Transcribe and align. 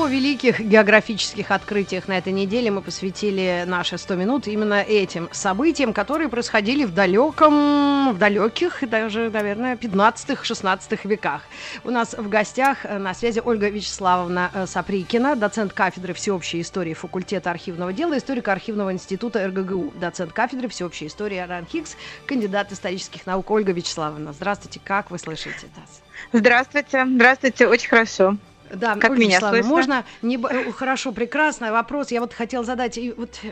О 0.00 0.06
великих 0.06 0.60
географических 0.60 1.50
открытиях 1.50 2.08
на 2.08 2.16
этой 2.16 2.32
неделе 2.32 2.70
мы 2.70 2.80
посвятили 2.80 3.64
наши 3.66 3.98
100 3.98 4.14
минут 4.14 4.46
именно 4.46 4.80
этим 4.80 5.28
событиям, 5.30 5.92
которые 5.92 6.30
происходили 6.30 6.84
в 6.84 6.94
далеком, 6.94 8.14
в 8.14 8.18
далеких, 8.18 8.88
даже, 8.88 9.28
наверное, 9.28 9.76
15-16 9.76 11.00
веках. 11.04 11.42
У 11.84 11.90
нас 11.90 12.14
в 12.14 12.28
гостях 12.30 12.78
э, 12.84 12.96
на 12.96 13.12
связи 13.12 13.42
Ольга 13.44 13.68
Вячеславовна 13.68 14.50
э, 14.54 14.66
Саприкина, 14.66 15.36
доцент 15.36 15.74
кафедры 15.74 16.14
всеобщей 16.14 16.62
истории 16.62 16.94
факультета 16.94 17.50
архивного 17.50 17.92
дела, 17.92 18.16
историка 18.16 18.52
архивного 18.52 18.92
института 18.92 19.46
РГГУ, 19.48 19.92
доцент 20.00 20.32
кафедры 20.32 20.68
всеобщей 20.68 21.08
истории 21.08 21.36
Аран 21.36 21.66
Хикс, 21.66 21.96
кандидат 22.24 22.72
исторических 22.72 23.26
наук 23.26 23.50
Ольга 23.50 23.72
Вячеславовна. 23.72 24.32
Здравствуйте, 24.32 24.80
как 24.82 25.10
вы 25.10 25.18
слышите 25.18 25.66
нас? 25.76 26.00
Здравствуйте, 26.32 27.04
здравствуйте, 27.04 27.66
очень 27.66 27.88
хорошо. 27.88 28.38
Да, 28.74 28.96
как 28.96 29.12
Ольга 29.12 29.22
меня 29.22 29.40
слышно? 29.40 29.68
Можно 29.68 30.04
не 30.22 30.36
э, 30.36 30.72
хорошо, 30.72 31.12
прекрасно. 31.12 31.72
Вопрос 31.72 32.10
я 32.10 32.20
вот 32.20 32.32
хотел 32.32 32.64
задать 32.64 32.98
и 32.98 33.12
вот 33.12 33.38
э, 33.42 33.50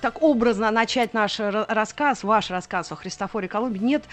так 0.00 0.22
образно 0.22 0.70
начать 0.70 1.14
наш 1.14 1.38
рассказ, 1.40 2.22
ваш 2.22 2.50
рассказ 2.50 2.92
о 2.92 2.96
Христофоре 2.96 3.48
Колумбе. 3.48 3.80
Нет 3.80 4.04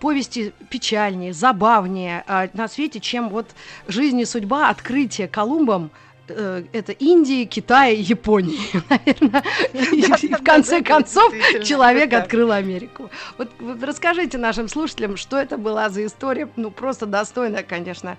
повести 0.00 0.52
печальнее, 0.70 1.32
забавнее 1.32 2.24
а, 2.26 2.48
на 2.54 2.68
свете, 2.68 3.00
чем 3.00 3.28
вот 3.28 3.50
жизнь 3.86 4.18
и 4.18 4.24
судьба 4.24 4.70
открытия 4.70 5.28
Колумбом 5.28 5.90
э, 6.28 6.64
это 6.72 6.92
Индии, 6.92 7.44
Китая, 7.44 7.92
Японии, 7.92 8.58
наверное. 8.88 9.44
И 10.22 10.34
в 10.34 10.42
конце 10.42 10.82
концов 10.82 11.32
человек 11.62 12.12
открыл 12.14 12.50
Америку. 12.50 13.10
Вот, 13.36 13.50
вот 13.60 13.82
расскажите 13.82 14.38
нашим 14.38 14.68
слушателям, 14.68 15.16
что 15.16 15.36
это 15.36 15.58
была 15.58 15.90
за 15.90 16.06
история, 16.06 16.48
ну 16.56 16.70
просто 16.70 17.04
достойная, 17.04 17.62
конечно, 17.62 18.16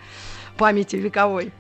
памяти 0.58 0.96
вековой. 0.98 1.52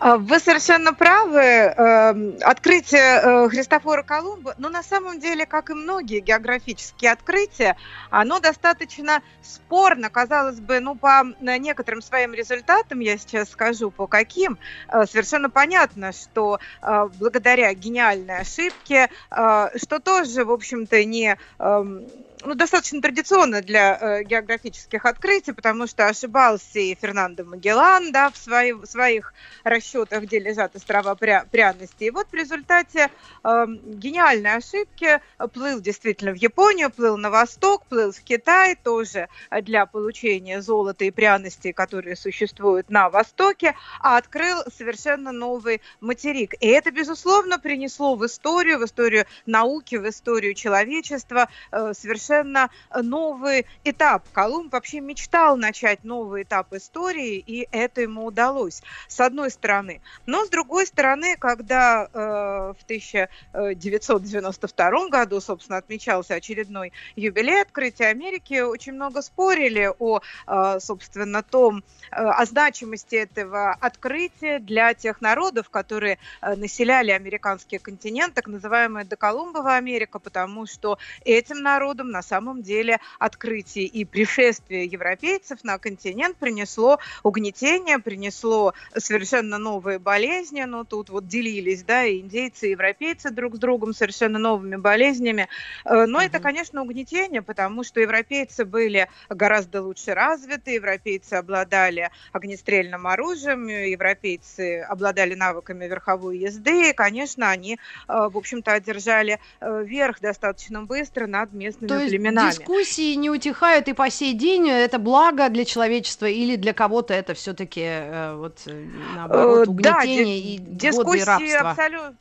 А, 0.00 0.16
вы 0.16 0.38
совершенно 0.38 0.94
правы. 0.94 1.40
Эм, 1.40 2.36
открытие 2.42 3.20
э, 3.20 3.48
Христофора 3.48 4.02
Колумба, 4.02 4.54
но 4.58 4.68
на 4.68 4.82
самом 4.82 5.18
деле, 5.18 5.44
как 5.44 5.70
и 5.70 5.74
многие 5.74 6.20
географические 6.20 7.12
открытия, 7.12 7.76
оно 8.10 8.38
достаточно 8.38 9.22
спорно, 9.42 10.08
казалось 10.08 10.60
бы, 10.60 10.78
ну, 10.80 10.94
по 10.94 11.24
некоторым 11.40 12.00
своим 12.00 12.32
результатам, 12.32 13.00
я 13.00 13.18
сейчас 13.18 13.50
скажу, 13.50 13.90
по 13.90 14.06
каким, 14.06 14.58
э, 14.88 15.04
совершенно 15.06 15.50
понятно, 15.50 16.12
что 16.12 16.60
э, 16.80 17.08
благодаря 17.18 17.74
гениальной 17.74 18.38
ошибке, 18.38 19.10
что 19.30 19.98
тоже, 20.00 20.44
в 20.44 20.52
общем-то, 20.52 21.04
не 21.04 21.36
эм, 21.58 22.06
ну, 22.44 22.54
достаточно 22.54 23.00
традиционно 23.00 23.62
для 23.62 23.98
э, 24.00 24.24
географических 24.24 25.04
открытий, 25.04 25.52
потому 25.52 25.86
что 25.86 26.06
ошибался 26.06 26.78
и 26.78 26.94
Фернандо 26.94 27.44
Магеллан 27.44 28.12
да, 28.12 28.30
в, 28.30 28.36
свои, 28.36 28.72
своих 28.84 29.34
расчетах, 29.64 30.24
где 30.24 30.38
лежат 30.38 30.76
острова 30.76 31.14
пря, 31.14 31.44
пряности. 31.50 32.04
И 32.04 32.10
вот 32.10 32.28
в 32.30 32.34
результате 32.34 33.10
э, 33.44 33.66
гениальной 33.66 34.56
ошибки 34.56 35.20
плыл 35.52 35.80
действительно 35.80 36.32
в 36.32 36.36
Японию, 36.36 36.90
плыл 36.90 37.16
на 37.16 37.30
восток, 37.30 37.86
плыл 37.86 38.12
в 38.12 38.20
Китай 38.20 38.76
тоже 38.76 39.28
для 39.62 39.86
получения 39.86 40.62
золота 40.62 41.04
и 41.04 41.10
пряностей, 41.10 41.72
которые 41.72 42.16
существуют 42.16 42.90
на 42.90 43.10
востоке, 43.10 43.74
а 44.00 44.16
открыл 44.16 44.58
совершенно 44.74 45.32
новый 45.32 45.80
материк. 46.00 46.54
И 46.60 46.66
это, 46.68 46.90
безусловно, 46.90 47.58
принесло 47.58 48.14
в 48.14 48.24
историю, 48.24 48.78
в 48.78 48.84
историю 48.84 49.26
науки, 49.46 49.96
в 49.96 50.08
историю 50.08 50.54
человечества 50.54 51.48
э, 51.72 51.92
совершенно 51.94 52.27
совершенно 52.28 52.70
новый 52.94 53.66
этап. 53.84 54.24
Колумб 54.32 54.72
вообще 54.72 55.00
мечтал 55.00 55.56
начать 55.56 56.04
новый 56.04 56.42
этап 56.42 56.74
истории, 56.74 57.38
и 57.38 57.66
это 57.72 58.02
ему 58.02 58.26
удалось, 58.26 58.82
с 59.08 59.18
одной 59.20 59.50
стороны. 59.50 60.02
Но 60.26 60.44
с 60.44 60.50
другой 60.50 60.86
стороны, 60.86 61.36
когда 61.38 62.08
э, 62.12 62.74
в 62.78 62.84
1992 62.84 65.08
году, 65.08 65.40
собственно, 65.40 65.78
отмечался 65.78 66.34
очередной 66.34 66.92
юбилей 67.16 67.62
открытия 67.62 68.06
Америки, 68.06 68.60
очень 68.60 68.92
много 68.92 69.22
спорили 69.22 69.90
о, 69.98 70.20
э, 70.46 70.78
собственно, 70.80 71.42
том, 71.42 71.82
э, 72.10 72.16
о 72.16 72.44
значимости 72.44 73.16
этого 73.16 73.72
открытия 73.72 74.58
для 74.58 74.92
тех 74.94 75.20
народов, 75.20 75.70
которые 75.70 76.18
э, 76.42 76.54
населяли 76.56 77.10
американский 77.10 77.78
континент, 77.78 78.34
так 78.34 78.46
называемая 78.46 79.04
доколумбовая 79.04 79.78
Америка, 79.78 80.18
потому 80.18 80.66
что 80.66 80.98
этим 81.24 81.62
народам 81.62 82.10
на 82.18 82.22
самом 82.22 82.62
деле 82.62 82.98
открытие 83.20 83.84
и 83.84 84.04
пришествие 84.04 84.86
европейцев 84.86 85.62
на 85.62 85.78
континент 85.78 86.36
принесло 86.36 86.98
угнетение, 87.22 88.00
принесло 88.00 88.74
совершенно 88.96 89.56
новые 89.56 90.00
болезни, 90.00 90.62
но 90.62 90.78
ну, 90.78 90.84
тут 90.84 91.10
вот 91.10 91.28
делились, 91.28 91.84
да, 91.84 92.04
и 92.04 92.18
индейцы, 92.18 92.66
и 92.66 92.70
европейцы 92.70 93.30
друг 93.30 93.54
с 93.54 93.58
другом 93.60 93.94
совершенно 93.94 94.40
новыми 94.40 94.74
болезнями. 94.74 95.46
Э, 95.84 96.06
но 96.06 96.20
mm-hmm. 96.20 96.26
это, 96.26 96.40
конечно, 96.40 96.82
угнетение, 96.82 97.40
потому 97.40 97.84
что 97.84 98.00
европейцы 98.00 98.64
были 98.64 99.08
гораздо 99.28 99.82
лучше 99.82 100.12
развиты, 100.12 100.72
европейцы 100.72 101.34
обладали 101.34 102.10
огнестрельным 102.32 103.06
оружием, 103.06 103.68
европейцы 103.68 104.80
обладали 104.80 105.34
навыками 105.34 105.84
верховой 105.86 106.38
езды, 106.38 106.90
и, 106.90 106.92
конечно, 106.92 107.48
они, 107.48 107.74
э, 107.74 107.78
в 108.08 108.36
общем-то, 108.36 108.72
одержали 108.72 109.38
э, 109.60 109.84
верх 109.84 110.20
достаточно 110.20 110.82
быстро 110.82 111.28
над 111.28 111.52
местными 111.52 112.07
племенами. 112.08 112.50
Дискуссии 112.50 113.14
не 113.14 113.30
утихают 113.30 113.88
и 113.88 113.92
по 113.92 114.10
сей 114.10 114.34
день. 114.34 114.68
Это 114.68 114.98
благо 114.98 115.48
для 115.48 115.64
человечества 115.64 116.26
или 116.26 116.56
для 116.56 116.72
кого-то 116.72 117.14
это 117.14 117.34
все-таки 117.34 117.82
э, 117.84 118.34
вот 118.36 118.58
э, 118.66 118.86
наоборот 119.16 119.68
угнетение 119.68 120.58
да, 120.58 120.64
и 120.64 120.76
дискуссии 120.76 121.56
абсолютно 121.56 122.16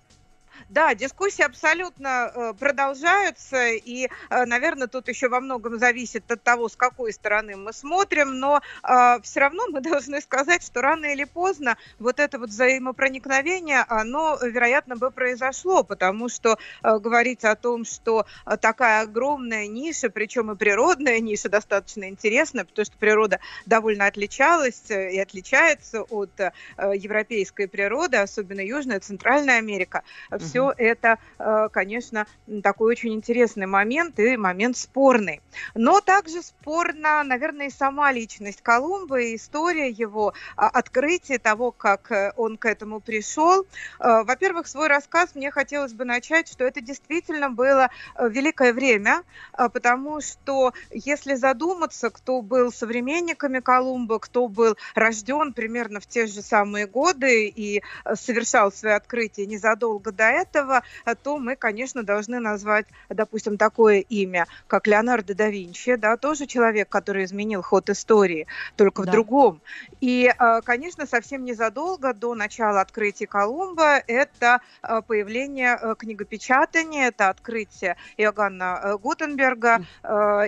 да, 0.69 0.93
дискуссии 0.95 1.43
абсолютно 1.43 2.31
э, 2.33 2.53
продолжаются, 2.59 3.69
и, 3.69 4.09
э, 4.29 4.45
наверное, 4.45 4.87
тут 4.87 5.07
еще 5.07 5.29
во 5.29 5.39
многом 5.39 5.79
зависит 5.79 6.29
от 6.29 6.43
того, 6.43 6.67
с 6.67 6.75
какой 6.75 7.13
стороны 7.13 7.55
мы 7.55 7.71
смотрим, 7.71 8.39
но 8.39 8.61
э, 8.83 9.21
все 9.23 9.39
равно 9.39 9.63
мы 9.69 9.79
должны 9.81 10.19
сказать, 10.19 10.63
что 10.63 10.81
рано 10.81 11.05
или 11.05 11.23
поздно 11.23 11.77
вот 11.99 12.19
это 12.19 12.37
вот 12.37 12.49
взаимопроникновение, 12.49 13.85
оно, 13.87 14.37
вероятно, 14.41 14.97
бы 14.97 15.09
произошло, 15.09 15.83
потому 15.83 16.27
что 16.29 16.57
говорить 16.81 17.45
о 17.45 17.55
том, 17.55 17.85
что 17.85 18.25
такая 18.61 19.01
огромная 19.01 19.67
ниша, 19.67 20.09
причем 20.09 20.51
и 20.51 20.55
природная 20.55 21.19
ниша 21.19 21.49
достаточно 21.49 22.09
интересная, 22.09 22.65
потому 22.65 22.85
что 22.85 22.97
природа 22.97 23.39
довольно 23.65 24.05
отличалась 24.05 24.89
и 24.89 25.19
отличается 25.19 26.03
от 26.03 26.31
европейской 26.77 27.67
природы, 27.67 28.17
особенно 28.17 28.61
Южная, 28.61 28.99
Центральная 28.99 29.57
Америка. 29.57 30.03
Все 30.39 30.56
все 30.57 30.73
это, 30.75 31.19
э, 31.37 31.69
конечно, 31.71 32.25
такой 32.63 32.91
очень 32.91 33.13
интересный 33.13 33.67
момент 33.67 34.19
и 34.19 34.37
момент 34.37 34.75
спорный. 34.75 35.39
Но 35.75 36.01
также 36.01 36.41
спорна, 36.41 37.23
наверное, 37.23 37.67
и 37.67 37.69
сама 37.69 38.11
личность 38.11 38.63
Колумба, 38.63 39.21
и 39.21 39.35
история 39.35 39.89
его, 39.89 40.33
а, 40.55 40.67
открытие 40.67 41.37
того, 41.37 41.71
как 41.71 42.11
э, 42.11 42.33
он 42.37 42.57
к 42.57 42.65
этому 42.65 43.01
пришел. 43.01 43.67
Э, 43.99 44.23
во-первых, 44.23 44.67
свой 44.67 44.87
рассказ 44.87 45.35
мне 45.35 45.51
хотелось 45.51 45.93
бы 45.93 46.05
начать, 46.05 46.47
что 46.47 46.63
это 46.63 46.81
действительно 46.81 47.51
было 47.51 47.89
великое 48.19 48.73
время, 48.73 49.23
потому 49.53 50.21
что 50.21 50.73
если 50.91 51.35
задуматься, 51.35 52.09
кто 52.09 52.41
был 52.41 52.71
современниками 52.71 53.59
Колумба, 53.59 54.17
кто 54.19 54.47
был 54.47 54.75
рожден 54.95 55.53
примерно 55.53 55.99
в 55.99 56.07
те 56.07 56.25
же 56.25 56.41
самые 56.41 56.87
годы 56.87 57.47
и 57.47 57.83
совершал 58.15 58.71
свои 58.71 58.93
открытия 58.93 59.45
незадолго 59.45 60.11
до 60.11 60.23
этого, 60.23 60.46
этого, 60.49 60.83
э, 61.05 61.15
то 61.15 61.37
мы, 61.37 61.55
конечно, 61.55 62.03
должны 62.03 62.39
назвать, 62.39 62.85
допустим, 63.09 63.57
такое 63.57 63.99
имя, 63.99 64.47
как 64.67 64.87
Леонардо 64.87 65.35
да 65.35 65.49
Винчи, 65.49 65.95
да, 65.95 66.17
тоже 66.17 66.45
человек, 66.45 66.89
который 66.89 67.25
изменил 67.25 67.61
ход 67.61 67.89
истории, 67.89 68.47
только 68.75 69.03
да. 69.03 69.09
в 69.09 69.13
другом. 69.13 69.61
И, 70.01 70.31
э, 70.37 70.61
конечно, 70.63 71.05
совсем 71.05 71.43
незадолго 71.45 72.13
до 72.13 72.35
начала 72.35 72.81
открытия 72.81 73.27
Колумба 73.27 73.97
это 74.07 74.61
э, 74.83 75.01
появление 75.05 75.77
книгопечатания, 75.97 77.07
это 77.07 77.29
открытие 77.29 77.97
Иоганна 78.17 78.97
Гутенберга, 79.01 79.85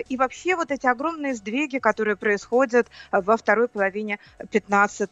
и 0.08 0.16
вообще 0.16 0.56
вот 0.56 0.70
эти 0.70 0.86
огромные 0.86 1.34
сдвиги, 1.34 1.78
которые 1.78 2.16
происходят 2.16 2.88
во 3.10 3.36
второй 3.36 3.68
половине 3.68 4.18
15 4.50 5.10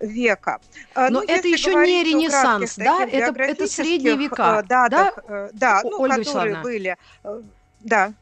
века. 0.00 0.60
Но 0.94 1.10
ну, 1.10 1.22
это 1.22 1.48
еще 1.48 1.74
не 1.74 2.04
Ренессанс, 2.04 2.76
да? 2.76 3.04
Это, 3.04 3.42
это 3.42 3.66
средние 3.66 4.16
века. 4.30 4.62
Да, 4.68 4.88
да, 4.88 5.12
да, 5.52 5.80
ну, 5.84 6.00
Ольга 6.00 6.24
которые 6.24 6.56
были, 6.62 6.96
да. 7.80 8.12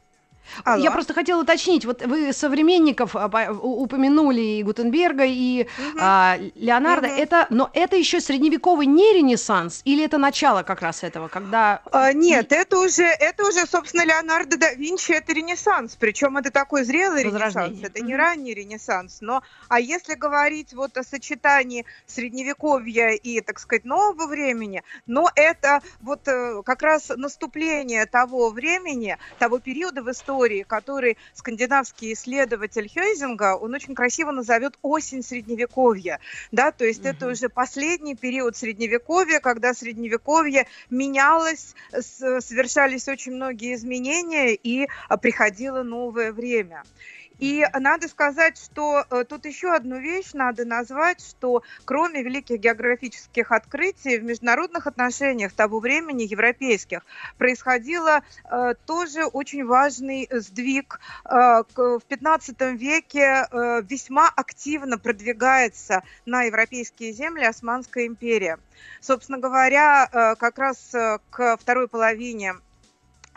Алло. 0.65 0.83
Я 0.83 0.91
просто 0.91 1.15
хотела 1.15 1.43
уточнить, 1.43 1.85
вот 1.85 2.03
вы 2.05 2.33
современников 2.33 3.15
а, 3.15 3.27
упомянули 3.53 4.41
и 4.41 4.63
Гутенберга, 4.63 5.25
и 5.25 5.65
угу. 5.65 5.99
а, 6.01 6.39
Леонардо, 6.55 7.09
угу. 7.09 7.17
это, 7.17 7.47
но 7.51 7.71
это 7.73 7.97
еще 7.97 8.21
средневековый 8.21 8.87
не 8.87 9.15
Ренессанс, 9.15 9.83
или 9.85 10.05
это 10.05 10.19
начало 10.19 10.63
как 10.63 10.83
раз 10.83 11.03
этого, 11.03 11.29
когда... 11.29 11.81
А, 11.91 12.13
нет, 12.13 12.53
это 12.53 12.79
уже, 12.79 13.05
это 13.05 13.47
уже, 13.47 13.67
собственно, 13.67 14.05
Леонардо 14.05 14.57
да 14.57 14.73
Винчи, 14.75 15.13
это 15.13 15.33
Ренессанс, 15.33 15.97
причем 15.99 16.37
это 16.37 16.51
такой 16.51 16.85
зрелый 16.85 17.25
Ренессанс, 17.25 17.83
это 17.83 18.03
не 18.03 18.15
ранний 18.15 18.55
Ренессанс, 18.55 19.19
но, 19.21 19.43
а 19.69 19.81
если 19.81 20.15
говорить 20.15 20.75
вот 20.75 20.97
о 20.97 21.03
сочетании 21.03 21.85
средневековья 22.07 23.11
и, 23.11 23.41
так 23.41 23.59
сказать, 23.59 23.85
нового 23.85 24.27
времени, 24.27 24.83
но 25.07 25.31
это 25.35 25.81
вот 26.01 26.27
э, 26.29 26.63
как 26.65 26.83
раз 26.83 27.11
наступление 27.17 28.07
того 28.07 28.51
времени, 28.51 29.19
того 29.39 29.59
периода 29.59 30.03
в 30.03 30.11
истории, 30.11 30.36
истории, 30.37 30.63
который 30.63 31.17
скандинавский 31.35 32.13
исследователь 32.13 32.89
Хейзинга, 32.89 33.57
он 33.57 33.75
очень 33.75 33.95
красиво 33.95 34.33
назовет 34.33 34.75
осень 34.83 35.23
средневековья, 35.23 36.21
да, 36.53 36.73
то 36.73 36.85
есть 36.85 37.01
угу. 37.01 37.09
это 37.09 37.27
уже 37.29 37.49
последний 37.49 38.15
период 38.15 38.57
средневековья, 38.57 39.41
когда 39.41 39.73
средневековье 39.73 40.67
менялось, 40.91 41.75
совершались 41.91 43.09
очень 43.09 43.33
многие 43.33 43.75
изменения 43.75 44.55
и 44.55 44.87
а, 45.09 45.17
приходило 45.17 45.83
новое 45.83 46.33
время. 46.33 46.83
И 47.39 47.65
надо 47.75 48.09
сказать, 48.09 48.59
что 48.59 49.05
э, 49.11 49.25
тут 49.25 49.45
еще 49.45 49.75
одну 49.75 49.99
вещь 49.99 50.33
надо 50.33 50.65
назвать, 50.65 51.21
что 51.21 51.63
кроме 51.85 52.23
великих 52.23 52.61
географических 52.61 53.53
открытий 53.53 54.19
в 54.19 54.25
международных 54.25 54.87
отношениях 54.87 55.53
того 55.53 55.81
времени, 55.81 56.23
европейских, 56.23 57.05
происходило 57.39 58.23
э, 58.45 58.75
тоже 58.87 59.25
очень 59.25 59.65
важный 59.65 60.29
сдвиг. 60.31 61.01
Э, 61.25 61.63
в 61.75 62.03
15 62.09 62.61
веке 62.73 63.47
э, 63.51 63.83
весьма 63.83 64.29
активно 64.35 64.99
продвигается 64.99 66.03
на 66.25 66.45
европейские 66.45 67.13
земли 67.13 67.45
Османская 67.45 68.07
империя. 68.07 68.59
Собственно 69.01 69.39
говоря, 69.39 70.09
э, 70.11 70.35
как 70.37 70.59
раз 70.59 70.95
э, 70.95 71.19
к 71.31 71.57
второй 71.59 71.89
половине 71.89 72.55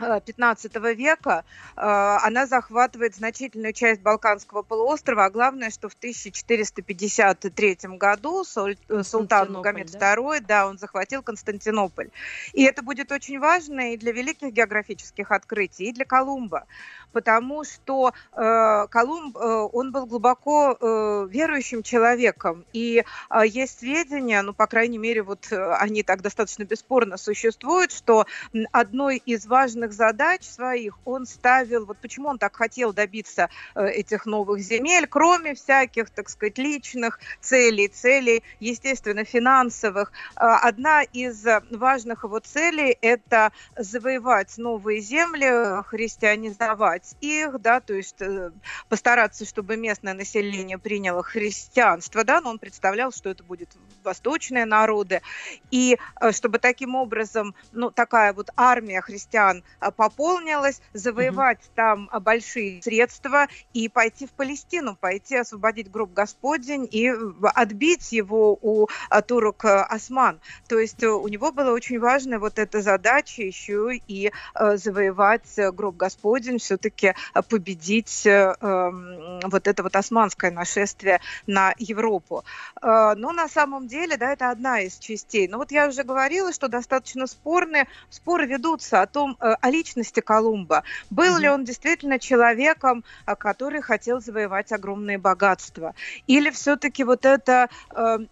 15 0.00 0.74
века, 0.96 1.44
э, 1.76 1.80
она 1.80 2.46
захватывает 2.46 3.14
значительную 3.14 3.72
часть 3.72 4.00
Балканского 4.00 4.62
полуострова, 4.62 5.26
а 5.26 5.30
главное, 5.30 5.70
что 5.70 5.88
в 5.88 5.94
1453 5.94 7.78
году 7.96 8.42
э, 8.42 9.02
султан 9.02 9.52
Магомед 9.52 9.90
да? 9.92 10.14
II, 10.14 10.40
да, 10.46 10.66
он 10.66 10.78
захватил 10.78 11.22
Константинополь. 11.22 12.10
И 12.52 12.62
это 12.62 12.82
будет 12.82 13.12
очень 13.12 13.38
важно 13.38 13.92
и 13.92 13.96
для 13.96 14.12
великих 14.12 14.52
географических 14.52 15.30
открытий, 15.30 15.90
и 15.90 15.92
для 15.92 16.04
Колумба 16.04 16.66
потому 17.12 17.64
что 17.64 18.12
э, 18.32 18.86
Колумб, 18.88 19.36
э, 19.36 19.68
он 19.72 19.92
был 19.92 20.06
глубоко 20.06 20.76
э, 20.80 21.28
верующим 21.30 21.82
человеком, 21.82 22.64
и 22.72 23.04
э, 23.30 23.42
есть 23.46 23.80
сведения, 23.80 24.42
ну, 24.42 24.52
по 24.52 24.66
крайней 24.66 24.98
мере, 24.98 25.22
вот 25.22 25.50
э, 25.50 25.74
они 25.74 26.02
так 26.02 26.22
достаточно 26.22 26.64
бесспорно 26.64 27.16
существуют, 27.16 27.92
что 27.92 28.26
одной 28.72 29.16
из 29.18 29.46
важных 29.46 29.89
задач 29.92 30.44
своих 30.44 30.98
он 31.04 31.26
ставил, 31.26 31.86
вот 31.86 31.98
почему 31.98 32.28
он 32.28 32.38
так 32.38 32.56
хотел 32.56 32.92
добиться 32.92 33.48
э, 33.74 33.86
этих 33.88 34.26
новых 34.26 34.60
земель, 34.60 35.06
кроме 35.06 35.54
всяких, 35.54 36.10
так 36.10 36.28
сказать, 36.28 36.58
личных 36.58 37.20
целей, 37.40 37.88
целей, 37.88 38.42
естественно, 38.60 39.24
финансовых. 39.24 40.12
Э, 40.36 40.44
одна 40.62 41.02
из 41.02 41.44
важных 41.70 42.24
его 42.24 42.38
целей– 42.40 42.96
это 43.00 43.52
завоевать 43.76 44.56
новые 44.58 45.00
земли, 45.00 45.82
христианизовать 45.84 47.14
их, 47.20 47.60
да, 47.60 47.80
то 47.80 47.94
есть 47.94 48.20
э, 48.20 48.50
постараться, 48.88 49.44
чтобы 49.44 49.76
местное 49.76 50.14
население 50.14 50.78
приняло 50.78 51.22
христианство, 51.22 52.24
да, 52.24 52.40
но 52.40 52.50
он 52.50 52.58
представлял, 52.58 53.12
что 53.12 53.30
это 53.30 53.42
будет 53.42 53.70
восточные 54.04 54.64
народы, 54.64 55.22
и 55.70 55.98
э, 56.20 56.32
чтобы 56.32 56.58
таким 56.58 56.94
образом, 56.94 57.54
ну, 57.72 57.90
такая 57.90 58.32
вот 58.32 58.50
армия 58.56 59.00
христиан 59.00 59.62
э, 59.79 59.79
пополнилась, 59.96 60.80
завоевать 60.92 61.58
mm-hmm. 61.58 61.74
там 61.74 62.10
большие 62.20 62.82
средства 62.82 63.46
и 63.72 63.88
пойти 63.88 64.26
в 64.26 64.30
Палестину, 64.30 64.96
пойти 64.96 65.36
освободить 65.36 65.90
гроб 65.90 66.12
Господень 66.12 66.88
и 66.90 67.12
отбить 67.54 68.12
его 68.12 68.58
у 68.60 68.88
турок 69.26 69.64
осман. 69.64 70.40
То 70.68 70.78
есть 70.78 71.02
у 71.02 71.26
него 71.28 71.52
была 71.52 71.72
очень 71.72 71.98
важная 71.98 72.38
вот 72.38 72.58
эта 72.58 72.82
задача 72.82 73.42
еще 73.42 73.96
и 74.06 74.32
завоевать 74.54 75.58
гроб 75.72 75.96
Господень, 75.96 76.58
все-таки 76.58 77.14
э, 77.34 77.42
победить 77.42 78.26
э, 78.26 78.54
эм, 78.60 79.40
вот 79.44 79.66
это 79.66 79.82
вот 79.82 79.96
османское 79.96 80.50
нашествие 80.50 81.20
на 81.46 81.74
Европу. 81.78 82.44
Э, 82.80 83.14
но 83.16 83.32
на 83.32 83.48
самом 83.48 83.86
деле, 83.86 84.16
да, 84.16 84.32
это 84.32 84.50
одна 84.50 84.80
из 84.80 84.98
частей. 84.98 85.48
Но 85.48 85.58
вот 85.58 85.72
я 85.72 85.88
уже 85.88 86.04
говорила, 86.04 86.52
что 86.52 86.68
достаточно 86.68 87.26
спорные 87.26 87.88
споры 88.08 88.46
ведутся 88.46 89.02
о 89.02 89.06
том, 89.06 89.36
о 89.40 89.69
личности 89.70 90.20
Колумба. 90.20 90.82
Был 91.10 91.36
mm-hmm. 91.36 91.40
ли 91.40 91.48
он 91.48 91.64
действительно 91.64 92.18
человеком, 92.18 93.04
который 93.38 93.80
хотел 93.80 94.20
завоевать 94.20 94.72
огромные 94.72 95.18
богатства? 95.18 95.94
Или 96.26 96.50
все-таки 96.50 97.04
вот 97.04 97.24
эта 97.24 97.68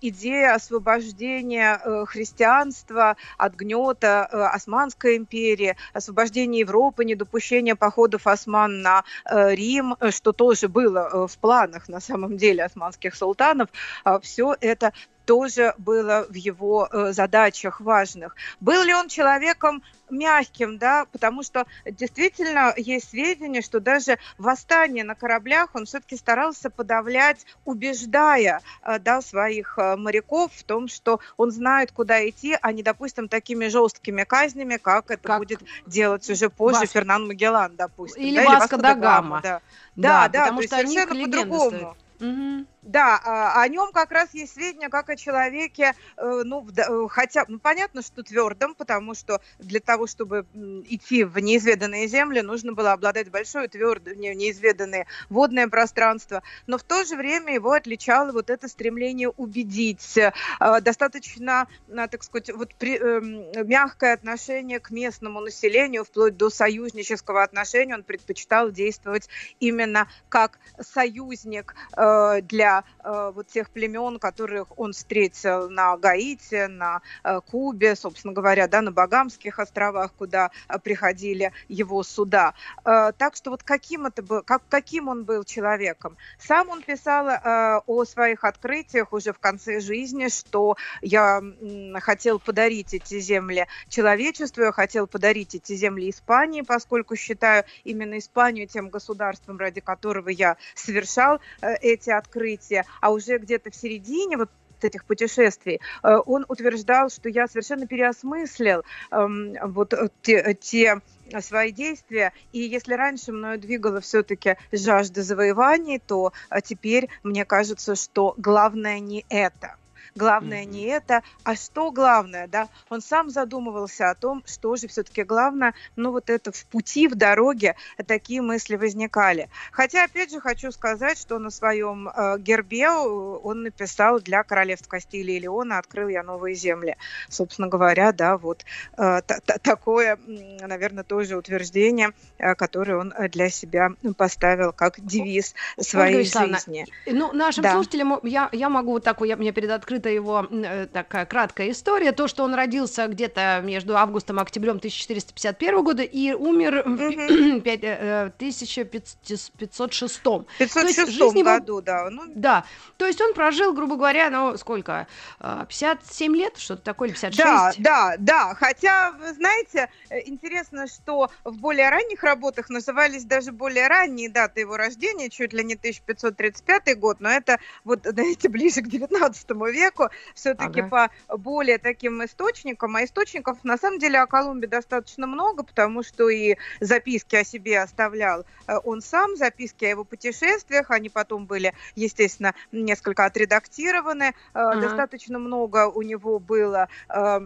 идея 0.00 0.54
освобождения 0.54 1.80
христианства 2.06 3.16
от 3.36 3.54
гнета 3.54 4.24
Османской 4.24 5.16
империи, 5.16 5.76
освобождения 5.92 6.60
Европы, 6.60 7.04
недопущения 7.04 7.74
походов 7.74 8.26
осман 8.26 8.82
на 8.82 9.04
э, 9.24 9.54
Рим, 9.54 9.96
э, 10.00 10.10
что 10.10 10.32
тоже 10.32 10.68
было 10.68 11.08
э, 11.12 11.26
в 11.26 11.38
планах 11.38 11.88
на 11.88 12.00
самом 12.00 12.36
деле 12.36 12.64
османских 12.64 13.14
султанов, 13.14 13.68
а 14.04 14.20
все 14.20 14.56
это 14.60 14.92
тоже 15.28 15.74
было 15.76 16.26
в 16.30 16.34
его 16.34 16.88
задачах 17.10 17.82
важных. 17.82 18.34
Был 18.60 18.82
ли 18.82 18.94
он 18.94 19.08
человеком 19.08 19.82
мягким, 20.08 20.78
да, 20.78 21.04
потому 21.12 21.42
что 21.42 21.66
действительно 21.84 22.72
есть 22.78 23.10
сведения, 23.10 23.60
что 23.60 23.78
даже 23.78 24.16
восстание 24.38 25.04
на 25.04 25.14
кораблях 25.14 25.74
он 25.74 25.84
все-таки 25.84 26.16
старался 26.16 26.70
подавлять, 26.70 27.44
убеждая, 27.66 28.62
да, 29.00 29.20
своих 29.20 29.76
моряков 29.76 30.50
в 30.54 30.62
том, 30.62 30.88
что 30.88 31.20
он 31.36 31.50
знает, 31.50 31.92
куда 31.92 32.26
идти, 32.26 32.56
а 32.62 32.72
не, 32.72 32.82
допустим, 32.82 33.28
такими 33.28 33.68
жесткими 33.68 34.24
казнями, 34.24 34.78
как 34.78 35.10
это 35.10 35.28
как... 35.28 35.38
будет 35.40 35.60
делать 35.84 36.28
уже 36.30 36.48
позже 36.48 36.80
Вас... 36.80 36.90
Фернан 36.90 37.26
Магеллан, 37.26 37.76
допустим. 37.76 38.22
Или 38.22 38.36
да, 38.42 38.60
Васко 38.60 38.78
да 38.78 38.94
Гама. 38.94 39.40
Да, 39.42 39.60
да, 39.94 40.28
да, 40.28 40.28
да 40.28 40.40
потому 40.44 40.62
что 40.62 40.76
они 40.78 40.98
по-другому. 41.04 41.96
Угу. 42.20 42.64
Да, 42.88 43.20
а, 43.22 43.60
о 43.62 43.68
нем 43.68 43.92
как 43.92 44.10
раз 44.12 44.30
есть 44.32 44.54
сведения 44.54 44.88
как 44.88 45.10
о 45.10 45.16
человеке, 45.16 45.92
э, 46.16 46.42
ну, 46.42 46.66
э, 46.74 47.08
хотя, 47.10 47.44
ну, 47.46 47.58
понятно, 47.58 48.00
что 48.00 48.22
твердом, 48.22 48.74
потому 48.74 49.14
что 49.14 49.42
для 49.58 49.80
того, 49.80 50.06
чтобы 50.06 50.46
идти 50.86 51.24
в 51.24 51.38
неизведанные 51.38 52.08
земли, 52.08 52.40
нужно 52.40 52.72
было 52.72 52.92
обладать 52.92 53.30
большой 53.30 53.68
твердой, 53.68 54.16
неизведанное 54.16 55.06
водное 55.28 55.68
пространство, 55.68 56.42
но 56.66 56.78
в 56.78 56.82
то 56.82 57.04
же 57.04 57.16
время 57.16 57.52
его 57.52 57.72
отличало 57.72 58.32
вот 58.32 58.48
это 58.48 58.68
стремление 58.68 59.28
убедить, 59.28 60.16
э, 60.16 60.32
достаточно, 60.80 61.68
так 61.94 62.22
сказать, 62.22 62.50
вот 62.54 62.74
при, 62.74 62.96
эм, 62.96 63.68
мягкое 63.68 64.14
отношение 64.14 64.80
к 64.80 64.90
местному 64.90 65.40
населению, 65.40 66.06
вплоть 66.06 66.38
до 66.38 66.48
союзнического 66.48 67.42
отношения, 67.42 67.94
он 67.94 68.02
предпочитал 68.02 68.70
действовать 68.70 69.28
именно 69.60 70.08
как 70.30 70.58
союзник 70.80 71.74
для 71.94 72.77
э, 73.04 73.32
вот 73.34 73.48
тех 73.48 73.70
племен, 73.70 74.18
которых 74.18 74.78
он 74.78 74.92
встретил 74.92 75.70
на 75.70 75.96
Гаити, 75.96 76.66
на 76.66 77.00
э, 77.24 77.40
Кубе, 77.40 77.96
собственно 77.96 78.32
говоря, 78.32 78.68
да, 78.68 78.82
на 78.82 78.92
Багамских 78.92 79.58
островах, 79.58 80.12
куда 80.18 80.50
э, 80.68 80.78
приходили 80.78 81.52
его 81.68 82.02
суда. 82.02 82.54
Э, 82.84 83.12
так 83.16 83.36
что 83.36 83.50
вот 83.50 83.62
каким 83.62 84.06
это 84.06 84.22
был, 84.22 84.42
как, 84.42 84.62
каким 84.68 85.08
он 85.08 85.24
был 85.24 85.44
человеком? 85.44 86.16
Сам 86.38 86.68
он 86.68 86.82
писал 86.82 87.28
э, 87.28 87.80
о 87.86 88.04
своих 88.04 88.44
открытиях 88.44 89.12
уже 89.12 89.32
в 89.32 89.38
конце 89.38 89.80
жизни, 89.80 90.28
что 90.28 90.76
я 91.02 91.40
э, 91.40 92.00
хотел 92.00 92.38
подарить 92.38 92.94
эти 92.94 93.20
земли 93.20 93.66
человечеству, 93.88 94.62
я 94.62 94.72
хотел 94.72 95.06
подарить 95.06 95.54
эти 95.54 95.74
земли 95.74 96.10
Испании, 96.10 96.62
поскольку 96.62 97.16
считаю 97.16 97.64
именно 97.84 98.18
Испанию 98.18 98.66
тем 98.66 98.88
государством, 98.88 99.58
ради 99.58 99.80
которого 99.80 100.28
я 100.28 100.56
совершал 100.74 101.40
э, 101.60 101.74
эти 101.80 102.10
открытия 102.10 102.57
развития, 102.58 102.84
а 103.00 103.10
уже 103.10 103.38
где-то 103.38 103.70
в 103.70 103.74
середине 103.74 104.36
вот 104.36 104.50
этих 104.80 105.04
путешествий, 105.04 105.80
э, 106.04 106.16
он 106.26 106.44
утверждал, 106.48 107.10
что 107.10 107.28
я 107.28 107.48
совершенно 107.48 107.86
переосмыслил 107.86 108.84
эм, 109.10 109.56
вот 109.64 109.92
э, 109.92 110.08
те, 110.22 110.54
те 110.54 111.00
свои 111.40 111.72
действия. 111.72 112.32
И 112.52 112.60
если 112.60 112.94
раньше 112.94 113.32
мною 113.32 113.58
двигала 113.58 114.00
все-таки 114.00 114.56
жажда 114.70 115.22
завоеваний, 115.22 115.98
то 115.98 116.32
э, 116.50 116.60
теперь 116.64 117.08
мне 117.24 117.44
кажется, 117.44 117.96
что 117.96 118.34
главное 118.36 119.00
не 119.00 119.26
это 119.28 119.74
главное 120.18 120.64
mm-hmm. 120.64 120.66
не 120.66 120.82
это, 120.82 121.22
а 121.44 121.54
что 121.54 121.90
главное, 121.90 122.46
да? 122.46 122.68
Он 122.90 123.00
сам 123.00 123.30
задумывался 123.30 124.10
о 124.10 124.14
том, 124.14 124.42
что 124.46 124.76
же 124.76 124.88
все-таки 124.88 125.22
главное, 125.22 125.72
ну 125.96 126.12
вот 126.12 126.28
это 126.28 126.52
в 126.52 126.66
пути, 126.66 127.08
в 127.08 127.14
дороге 127.14 127.76
такие 128.06 128.42
мысли 128.42 128.76
возникали. 128.76 129.48
Хотя, 129.72 130.04
опять 130.04 130.30
же, 130.30 130.40
хочу 130.40 130.72
сказать, 130.72 131.18
что 131.18 131.38
на 131.38 131.50
своем 131.50 132.08
э, 132.08 132.38
гербе 132.38 132.90
он 132.90 133.62
написал 133.62 134.20
для 134.20 134.42
королевства 134.42 134.90
Кастилии 134.90 135.36
и 135.36 135.40
Леона 135.40 135.78
«Открыл 135.78 136.08
я 136.08 136.22
новые 136.22 136.54
земли». 136.54 136.96
Собственно 137.28 137.68
говоря, 137.68 138.12
да, 138.12 138.36
вот 138.36 138.64
э, 138.96 139.20
такое, 139.62 140.18
наверное, 140.26 141.04
тоже 141.04 141.36
утверждение, 141.36 142.10
э, 142.38 142.54
которое 142.54 142.96
он 142.96 143.14
для 143.30 143.48
себя 143.50 143.90
поставил 144.16 144.72
как 144.72 145.00
девиз 145.00 145.54
своей 145.78 146.24
жизни. 146.24 146.86
Ну, 147.06 147.32
нашим 147.32 147.62
да. 147.62 147.72
слушателям 147.72 148.18
я, 148.24 148.48
я 148.52 148.68
могу 148.68 148.92
вот 148.92 149.04
такую, 149.04 149.28
я, 149.28 149.36
мне 149.36 149.52
перед 149.52 149.70
открыта 150.08 150.10
его 150.10 150.46
э, 150.50 150.86
такая 150.86 151.26
краткая 151.26 151.70
история, 151.70 152.12
то, 152.12 152.28
что 152.28 152.44
он 152.44 152.54
родился 152.54 153.06
где-то 153.06 153.60
между 153.64 153.96
августом 153.96 154.38
и 154.38 154.42
октябрем 154.42 154.76
1451 154.76 155.84
года 155.84 156.02
и 156.02 156.32
умер 156.32 156.82
в 156.84 158.32
1506. 158.36 160.22
506 160.58 161.34
году, 161.44 161.82
да. 161.82 162.10
Ну... 162.10 162.22
Да, 162.34 162.64
то 162.96 163.06
есть 163.06 163.20
он 163.20 163.34
прожил, 163.34 163.72
грубо 163.72 163.96
говоря, 163.96 164.30
ну, 164.30 164.56
сколько, 164.56 165.06
57 165.40 166.36
лет, 166.36 166.56
что-то 166.56 166.82
такое, 166.82 167.08
или 167.08 167.14
56? 167.14 167.38
Да, 167.38 167.72
да, 167.78 168.14
да, 168.18 168.54
хотя, 168.54 169.12
вы 169.12 169.32
знаете, 169.32 169.88
э, 170.10 170.20
интересно, 170.26 170.86
что 170.86 171.30
в 171.44 171.56
более 171.58 171.90
ранних 171.90 172.22
работах 172.22 172.70
назывались 172.70 173.24
даже 173.24 173.52
более 173.52 173.88
ранние 173.88 174.30
даты 174.30 174.60
его 174.60 174.76
рождения, 174.76 175.30
чуть 175.30 175.52
ли 175.52 175.64
не 175.64 175.74
1535 175.74 176.98
год, 176.98 177.20
но 177.20 177.30
это 177.30 177.58
вот, 177.84 178.06
знаете, 178.12 178.48
ближе 178.48 178.82
к 178.82 178.88
19 178.88 179.50
веку, 179.72 179.97
все-таки 180.34 180.80
ага. 180.80 181.10
по 181.28 181.36
более 181.36 181.78
таким 181.78 182.24
источникам, 182.24 182.96
а 182.96 183.04
источников 183.04 183.64
на 183.64 183.76
самом 183.76 183.98
деле 183.98 184.20
о 184.20 184.26
Колумбе 184.26 184.66
достаточно 184.66 185.26
много, 185.26 185.62
потому 185.62 186.02
что 186.02 186.28
и 186.28 186.56
записки 186.80 187.36
о 187.36 187.44
себе 187.44 187.80
оставлял 187.80 188.44
э, 188.66 188.76
он 188.84 189.00
сам, 189.00 189.36
записки 189.36 189.84
о 189.84 189.88
его 189.88 190.04
путешествиях, 190.04 190.90
они 190.90 191.08
потом 191.08 191.46
были, 191.46 191.74
естественно, 191.94 192.54
несколько 192.72 193.24
отредактированы, 193.24 194.34
ага. 194.52 194.80
достаточно 194.80 195.38
много 195.38 195.86
у 195.88 196.02
него 196.02 196.38
было 196.38 196.88
э, 197.08 197.40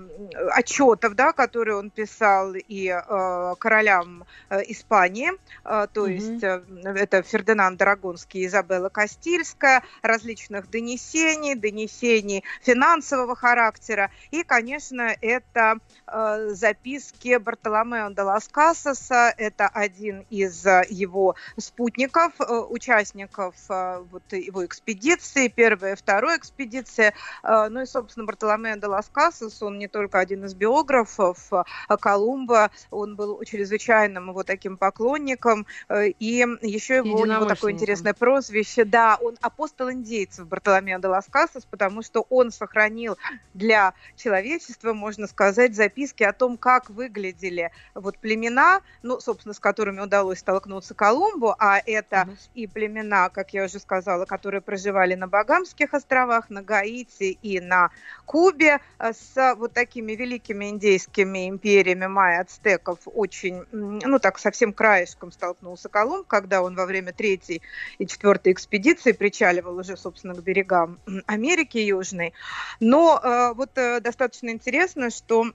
отчетов, 0.53 1.15
да, 1.15 1.33
которые 1.33 1.77
он 1.77 1.91
писал 1.91 2.55
и 2.55 2.89
э, 2.89 3.55
королям 3.59 4.25
э, 4.49 4.61
Испании, 4.69 5.31
э, 5.65 5.87
то 5.93 6.03
угу. 6.03 6.11
есть 6.11 6.43
э, 6.43 6.63
это 6.85 7.23
Фердинанд 7.23 7.81
Арагонский, 7.83 8.47
Изабелла 8.47 8.89
Кастильская, 8.89 9.83
различных 10.03 10.71
донесений, 10.71 11.55
донесений 11.55 12.32
финансового 12.63 13.37
характера. 13.37 14.11
И, 14.31 14.43
конечно, 14.43 15.15
это 15.21 15.79
э, 16.07 16.49
записки 16.51 17.37
Бартоломео 17.37 18.11
де 18.11 18.23
лас 18.23 18.49
Касаса. 18.49 19.35
Это 19.37 19.69
один 19.69 20.25
из 20.31 20.65
э, 20.67 20.85
его 20.89 21.35
спутников, 21.59 22.33
э, 22.41 22.45
участников 22.71 23.55
э, 23.69 24.03
вот 24.11 24.23
его 24.33 24.65
экспедиции, 24.65 25.49
первая 25.49 25.95
и 25.95 25.97
второй 25.97 26.37
экспедиции. 26.37 27.13
Э, 27.43 27.69
ну 27.69 27.83
и, 27.83 27.87
собственно, 27.87 28.27
Бартоломео 28.27 28.77
де 28.77 28.87
лас 28.87 29.11
Касас, 29.13 29.63
он 29.63 29.79
не 29.79 29.89
только 29.89 30.19
один 30.19 30.45
из 30.45 30.55
биографов 30.55 31.53
э, 31.53 31.65
Колумба, 32.01 32.71
он 32.91 33.17
был 33.17 33.43
чрезвычайным 33.45 34.29
его 34.31 34.43
таким 34.43 34.77
поклонником, 34.77 35.67
э, 35.89 36.09
и 36.09 36.45
еще 36.63 36.97
его, 36.97 37.21
у 37.21 37.27
него 37.27 37.45
такое 37.45 37.73
интересное 37.73 38.15
прозвище, 38.15 38.85
да, 38.85 39.19
он 39.21 39.37
апостол 39.41 39.91
индейцев 39.91 40.47
Бартоломео 40.47 40.99
де 40.99 41.09
лас 41.09 41.27
Касас, 41.31 41.65
потому 41.65 42.03
что 42.03 42.22
он 42.29 42.51
сохранил 42.51 43.17
для 43.55 43.95
человечества, 44.17 44.93
можно 44.93 45.27
сказать, 45.27 45.75
записки 45.75 46.23
о 46.23 46.33
том, 46.33 46.57
как 46.57 46.91
выглядели 46.91 47.71
вот 47.95 48.19
племена, 48.19 48.81
ну, 49.03 49.21
собственно, 49.21 49.55
с 49.55 49.61
которыми 49.61 50.01
удалось 50.01 50.39
столкнуться 50.39 50.95
Колумбу, 50.95 51.55
а 51.59 51.79
это 51.85 52.17
mm-hmm. 52.17 52.39
и 52.55 52.67
племена, 52.67 53.29
как 53.29 53.55
я 53.55 53.65
уже 53.65 53.79
сказала, 53.79 54.25
которые 54.25 54.61
проживали 54.61 55.15
на 55.15 55.29
Багамских 55.29 55.95
островах, 55.95 56.51
на 56.51 56.63
Гаити 56.63 57.39
и 57.43 57.61
на 57.61 57.91
Кубе, 58.27 58.81
э, 58.99 59.13
с 59.13 59.55
вот 59.57 59.73
такими 59.73 60.13
великими 60.13 60.71
индейскими 60.71 61.49
империями 61.49 62.07
майя, 62.07 62.41
ацтеков, 62.43 63.01
очень, 63.07 63.65
ну, 63.73 64.19
так, 64.19 64.39
совсем 64.39 64.73
краешком 64.73 65.33
столкнулся 65.33 65.89
Колумб, 65.89 66.27
когда 66.27 66.63
он 66.63 66.75
во 66.75 66.87
время 66.87 67.13
третьей 67.13 67.63
и 67.99 68.07
четвертой 68.07 68.53
экспедиции 68.53 69.13
причаливал 69.13 69.77
уже, 69.77 69.97
собственно, 69.97 70.35
к 70.35 70.43
берегам 70.43 70.99
Америки 71.27 71.79
Южной. 72.13 72.35
Но 72.81 73.21
э, 73.23 73.55
вот 73.55 73.77
э, 73.77 74.01
достаточно 74.01 74.51
интересно, 74.51 75.11
что 75.11 75.47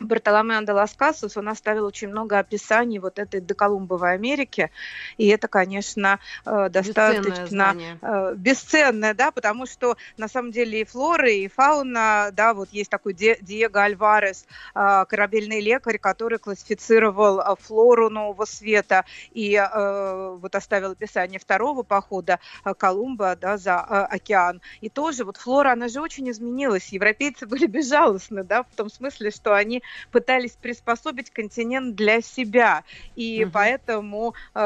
Бартоломео 0.00 0.62
де 0.62 0.72
лас 0.72 0.94
Касас, 0.94 1.36
он 1.36 1.48
оставил 1.48 1.86
очень 1.86 2.08
много 2.08 2.38
описаний 2.38 2.98
вот 2.98 3.18
этой 3.18 3.40
доколумбовой 3.40 4.12
Америки, 4.12 4.70
и 5.16 5.28
это, 5.28 5.48
конечно, 5.48 6.18
э, 6.44 6.68
достаточно 6.68 7.74
э, 8.02 8.34
бесценное, 8.36 9.14
да, 9.14 9.30
потому 9.30 9.66
что 9.66 9.96
на 10.18 10.28
самом 10.28 10.52
деле 10.52 10.82
и 10.82 10.84
флора, 10.84 11.30
и 11.30 11.48
фауна, 11.48 12.28
да, 12.32 12.52
вот 12.52 12.68
есть 12.72 12.90
такой 12.90 13.14
Диего 13.14 13.82
Альварес, 13.82 14.46
э, 14.74 15.04
корабельный 15.08 15.60
лекарь, 15.60 15.98
который 15.98 16.38
классифицировал 16.38 17.56
флору 17.56 18.10
Нового 18.10 18.44
Света 18.44 19.04
и 19.32 19.60
вот 19.66 20.54
оставил 20.54 20.92
описание 20.92 21.38
второго 21.38 21.82
похода 21.82 22.38
Колумба, 22.78 23.36
да, 23.36 23.56
за 23.56 23.80
океан. 23.80 24.60
И 24.80 24.88
тоже 24.88 25.24
вот 25.24 25.36
флора, 25.36 25.72
она 25.72 25.88
же 25.88 26.00
очень 26.00 26.30
изменилась, 26.30 26.88
европейцы 26.88 27.46
были 27.46 27.66
безжалостны, 27.66 28.44
да, 28.44 28.62
в 28.62 28.74
том 28.76 28.90
смысле, 28.90 29.30
что 29.30 29.54
они 29.54 29.82
пытались 30.10 30.52
приспособить 30.52 31.30
континент 31.30 31.94
для 31.94 32.20
себя. 32.20 32.84
И 33.14 33.44
угу. 33.44 33.52
поэтому 33.52 34.34
э, 34.54 34.60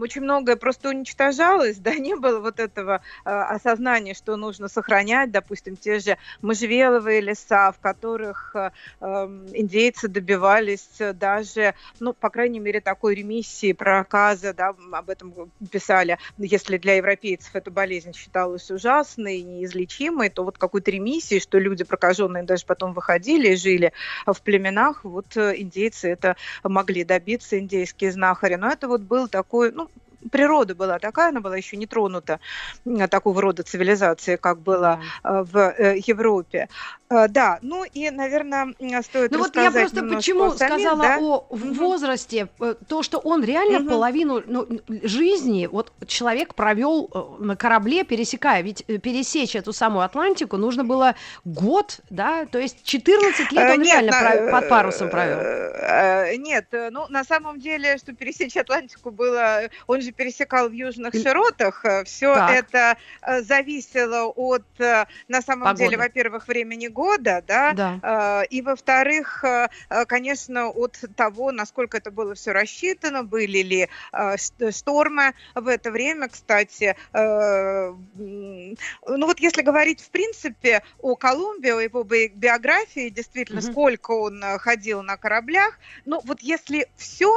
очень 0.00 0.22
многое 0.22 0.56
просто 0.56 0.88
уничтожалось, 0.88 1.76
да, 1.78 1.94
не 1.94 2.16
было 2.16 2.40
вот 2.40 2.60
этого 2.60 3.02
э, 3.24 3.30
осознания, 3.30 4.14
что 4.14 4.36
нужно 4.36 4.68
сохранять, 4.68 5.30
допустим, 5.30 5.76
те 5.76 5.98
же 5.98 6.18
можжевеловые 6.40 7.20
леса, 7.20 7.72
в 7.72 7.78
которых 7.80 8.54
э, 8.54 8.70
эм, 9.00 9.46
индейцы 9.52 10.08
добивались 10.08 10.88
даже, 11.14 11.74
ну, 12.00 12.12
по 12.12 12.30
крайней 12.30 12.60
мере, 12.60 12.80
такой 12.80 13.14
ремиссии, 13.14 13.72
проказа, 13.72 14.52
да, 14.54 14.74
об 14.92 15.10
этом 15.10 15.50
писали, 15.70 16.18
если 16.38 16.78
для 16.78 16.94
европейцев 16.94 17.54
эта 17.54 17.70
болезнь 17.70 18.12
считалась 18.12 18.70
ужасной, 18.70 19.42
неизлечимой, 19.42 20.30
то 20.30 20.44
вот 20.44 20.58
какой-то 20.58 20.90
ремиссии, 20.90 21.38
что 21.38 21.58
люди 21.58 21.84
прокаженные 21.84 22.42
даже 22.42 22.66
потом 22.66 22.92
выходили 22.92 23.52
и 23.52 23.56
жили 23.56 23.92
в 24.26 24.40
племенах 24.42 25.04
вот 25.04 25.36
э, 25.36 25.54
индейцы 25.60 26.10
это 26.10 26.36
могли 26.64 27.04
добиться, 27.04 27.58
индейские 27.58 28.12
знахари. 28.12 28.56
Но 28.56 28.68
это 28.70 28.88
вот 28.88 29.02
был 29.02 29.28
такой, 29.28 29.72
ну, 29.72 29.88
природа 30.30 30.74
была 30.74 30.98
такая, 30.98 31.30
она 31.30 31.40
была 31.40 31.56
еще 31.56 31.76
не 31.76 31.86
тронута 31.86 32.40
такого 33.10 33.40
рода 33.40 33.62
цивилизации, 33.62 34.36
как 34.36 34.60
была 34.60 35.00
э, 35.24 35.42
в 35.42 35.56
э, 35.56 35.98
Европе. 36.06 36.68
Э, 37.10 37.28
да, 37.28 37.58
ну 37.62 37.84
и, 37.84 38.10
наверное, 38.10 38.74
стоит 39.02 39.30
Ну 39.32 39.38
вот 39.38 39.56
я 39.56 39.70
просто 39.70 40.02
почему 40.04 40.52
самим, 40.52 40.78
сказала 40.78 41.02
да? 41.02 41.18
о 41.20 41.46
возрасте, 41.50 42.48
то, 42.88 43.02
что 43.02 43.18
он 43.18 43.44
реально 43.44 43.80
угу. 43.80 43.90
половину 43.90 44.42
ну, 44.46 44.66
жизни, 45.02 45.68
вот 45.70 45.92
человек 46.06 46.54
провел 46.54 47.36
на 47.38 47.56
корабле, 47.56 48.04
пересекая, 48.04 48.62
ведь 48.62 48.84
пересечь 48.86 49.56
эту 49.56 49.72
самую 49.72 50.04
Атлантику 50.04 50.56
нужно 50.56 50.84
было 50.84 51.14
год, 51.44 52.00
да, 52.10 52.46
то 52.46 52.58
есть 52.58 52.82
14 52.84 53.52
лет 53.52 53.70
он 53.70 53.80
Нет, 53.80 53.86
реально 53.86 54.12
на, 54.12 54.52
под 54.52 54.68
парусом 54.68 55.10
провел. 55.10 55.38
Нет, 56.38 56.66
ну 56.90 57.06
на 57.08 57.24
самом 57.24 57.60
деле, 57.60 57.98
что 57.98 58.12
пересечь 58.12 58.56
Атлантику 58.56 59.10
было, 59.10 59.62
он 59.86 60.00
же 60.00 60.11
пересекал 60.12 60.68
в 60.68 60.72
южных 60.72 61.14
широтах. 61.14 61.84
Э, 61.84 62.04
Все 62.04 62.34
это 62.34 62.96
э, 63.22 63.42
зависело 63.42 64.26
от, 64.26 64.64
э, 64.78 65.06
на 65.28 65.42
самом 65.42 65.64
Погода. 65.64 65.84
деле, 65.84 65.96
во-первых, 65.96 66.48
времени 66.48 66.88
года, 66.88 67.42
да, 67.46 67.72
да. 67.72 68.44
и, 68.44 68.62
во-вторых, 68.62 69.44
конечно, 70.06 70.68
от 70.68 70.98
того, 71.16 71.52
насколько 71.52 71.96
это 71.96 72.10
было 72.10 72.34
все 72.34 72.52
рассчитано, 72.52 73.22
были 73.24 73.58
ли 73.58 73.88
штормы 74.70 75.34
в 75.54 75.68
это 75.68 75.90
время, 75.90 76.28
кстати. 76.28 76.96
Ну 77.12 77.96
вот 79.06 79.40
если 79.40 79.62
говорить, 79.62 80.00
в 80.00 80.10
принципе, 80.10 80.82
о 81.00 81.16
Колумбии, 81.16 81.70
о 81.70 81.80
его 81.80 82.02
биографии, 82.04 83.08
действительно, 83.08 83.60
угу. 83.60 83.70
сколько 83.70 84.10
он 84.12 84.42
ходил 84.58 85.02
на 85.02 85.16
кораблях, 85.16 85.78
ну 86.04 86.20
вот 86.24 86.40
если 86.40 86.88
все 86.96 87.32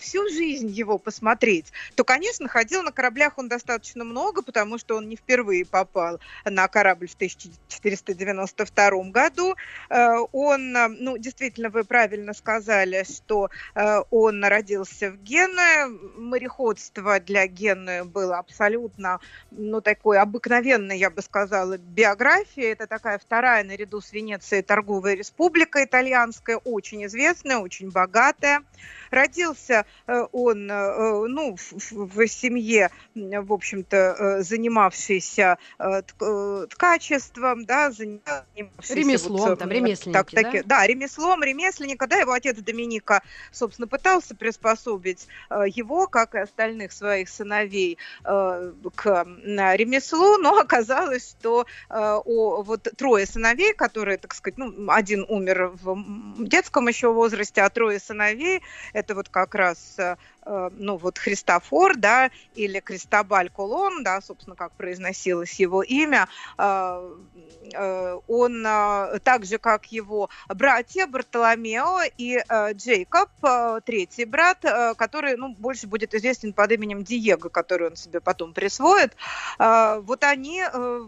всю 0.00 0.28
жизнь 0.28 0.68
его 0.68 0.98
посмотреть, 0.98 1.72
то, 1.94 2.04
конечно, 2.04 2.48
ходил 2.48 2.82
на 2.82 2.92
кораблях 2.92 3.38
он 3.38 3.48
достаточно 3.48 4.04
много, 4.04 4.42
потому 4.42 4.78
что 4.78 4.96
он 4.96 5.08
не 5.08 5.16
впервые 5.16 5.64
попал 5.64 6.20
на 6.44 6.68
корабль 6.68 7.08
в 7.08 7.14
1492 7.14 8.90
году. 9.10 9.54
Э, 9.90 10.16
он, 10.32 10.76
э, 10.76 10.88
ну, 10.88 11.18
действительно, 11.18 11.70
вы 11.70 11.84
правильно 11.84 12.32
сказали, 12.34 13.04
что 13.04 13.50
э, 13.74 14.00
он 14.10 14.44
родился 14.44 15.10
в 15.10 15.16
Генуе. 15.22 15.86
Мореходство 16.16 17.20
для 17.20 17.46
Генуи 17.46 18.02
было 18.02 18.38
абсолютно, 18.38 19.20
ну, 19.50 19.80
такой 19.80 20.18
обыкновенной, 20.18 20.98
я 20.98 21.10
бы 21.10 21.22
сказала, 21.22 21.78
биографией. 21.78 22.72
Это 22.72 22.86
такая 22.86 23.18
вторая 23.18 23.64
наряду 23.64 24.00
с 24.00 24.12
Венецией 24.12 24.62
торговая 24.62 25.14
республика 25.14 25.84
итальянская, 25.84 26.56
очень 26.56 27.04
известная, 27.06 27.58
очень 27.58 27.90
богатая. 27.90 28.62
Родился 29.10 29.73
э, 30.06 30.26
он 30.32 30.70
э, 30.70 30.74
э, 30.74 31.26
ну, 31.28 31.56
в 31.56 32.26
семье, 32.28 32.90
в 33.14 33.52
общем-то, 33.52 34.42
занимавшейся 34.42 35.58
ткачеством, 36.68 37.64
да, 37.64 37.90
занимавшейся... 37.90 38.94
Ремеслом, 38.94 39.50
вот, 39.50 39.58
там, 39.58 39.70
ремесленники, 39.70 40.34
так, 40.34 40.52
да? 40.52 40.62
Да, 40.64 40.86
ремеслом, 40.86 41.42
ремесленника, 41.42 42.06
да, 42.06 42.16
его 42.16 42.32
отец 42.32 42.56
Доминика, 42.58 43.22
собственно, 43.52 43.88
пытался 43.88 44.34
приспособить 44.34 45.26
его, 45.50 46.06
как 46.06 46.34
и 46.34 46.38
остальных 46.38 46.92
своих 46.92 47.28
сыновей, 47.28 47.98
к 48.22 49.24
ремеслу, 49.24 50.38
но 50.38 50.58
оказалось, 50.58 51.30
что 51.30 51.66
о, 51.88 52.62
вот 52.62 52.88
трое 52.96 53.26
сыновей, 53.26 53.72
которые, 53.74 54.18
так 54.18 54.34
сказать, 54.34 54.58
ну, 54.58 54.90
один 54.90 55.24
умер 55.28 55.72
в 55.82 56.44
детском 56.44 56.88
еще 56.88 57.12
возрасте, 57.12 57.62
а 57.62 57.70
трое 57.70 57.98
сыновей, 57.98 58.62
это 58.92 59.14
вот 59.14 59.28
как 59.28 59.54
раз 59.54 59.63
э, 59.72 59.74
Э, 59.98 60.16
ну 60.46 60.96
вот 60.96 61.18
Христофор, 61.18 61.96
да, 61.96 62.30
или 62.54 62.80
Кристобаль 62.80 63.50
Колон, 63.50 64.02
да, 64.04 64.20
собственно, 64.20 64.56
как 64.56 64.72
произносилось 64.72 65.54
его 65.54 65.82
имя, 65.82 66.28
э, 66.58 67.14
э, 67.72 68.18
он 68.28 68.62
так 69.22 69.44
же, 69.44 69.58
как 69.58 69.86
его 69.86 70.28
братья 70.48 71.06
Бартоломео 71.06 72.00
и 72.18 72.38
Джейкоб, 72.72 73.30
третий 73.84 74.24
брат, 74.24 74.58
который, 74.96 75.36
ну, 75.36 75.54
больше 75.54 75.86
будет 75.86 76.14
известен 76.14 76.52
под 76.52 76.72
именем 76.72 77.04
Диего, 77.04 77.48
который 77.48 77.88
он 77.88 77.96
себе 77.96 78.20
потом 78.20 78.52
присвоит, 78.52 79.16
вот 79.58 80.24
они 80.24 80.62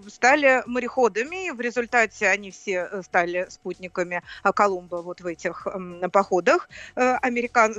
стали 0.09 0.63
мореходами, 0.67 1.51
в 1.51 1.61
результате 1.61 2.29
они 2.29 2.51
все 2.51 3.03
стали 3.03 3.47
спутниками 3.51 4.23
Колумба 4.43 4.97
вот 4.97 5.21
в 5.21 5.27
этих 5.27 5.67
походах 6.13 6.69
американ 6.95 7.75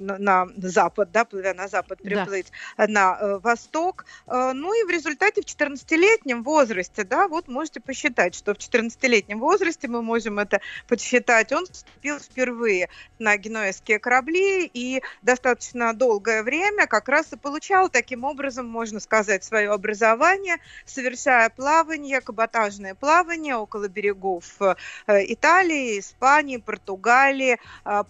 на 0.00 0.49
запад, 0.56 1.10
да, 1.12 1.24
плывя 1.24 1.54
на 1.54 1.68
запад, 1.68 2.02
приплыть 2.02 2.52
да. 2.76 2.86
на 2.88 3.18
э, 3.20 3.38
восток. 3.38 4.04
Э, 4.26 4.52
ну 4.52 4.72
и 4.74 4.84
в 4.84 4.90
результате 4.90 5.42
в 5.42 5.44
14-летнем 5.44 6.42
возрасте, 6.42 7.04
да, 7.04 7.28
вот 7.28 7.48
можете 7.48 7.80
посчитать, 7.80 8.34
что 8.34 8.54
в 8.54 8.58
14-летнем 8.58 9.38
возрасте 9.38 9.88
мы 9.88 10.02
можем 10.02 10.38
это 10.38 10.60
подсчитать. 10.88 11.52
Он 11.52 11.66
вступил 11.66 12.18
впервые 12.18 12.88
на 13.18 13.36
генуэзские 13.36 13.98
корабли 13.98 14.70
и 14.72 15.02
достаточно 15.22 15.92
долгое 15.94 16.42
время 16.42 16.86
как 16.86 17.08
раз 17.08 17.32
и 17.32 17.36
получал 17.36 17.88
таким 17.88 18.24
образом, 18.24 18.66
можно 18.66 19.00
сказать, 19.00 19.44
свое 19.44 19.70
образование, 19.70 20.56
совершая 20.84 21.50
плавание, 21.50 22.20
каботажное 22.20 22.94
плавание 22.94 23.56
около 23.56 23.88
берегов 23.88 24.44
э, 24.60 24.74
Италии, 25.06 25.98
Испании, 25.98 26.56
Португалии, 26.56 27.58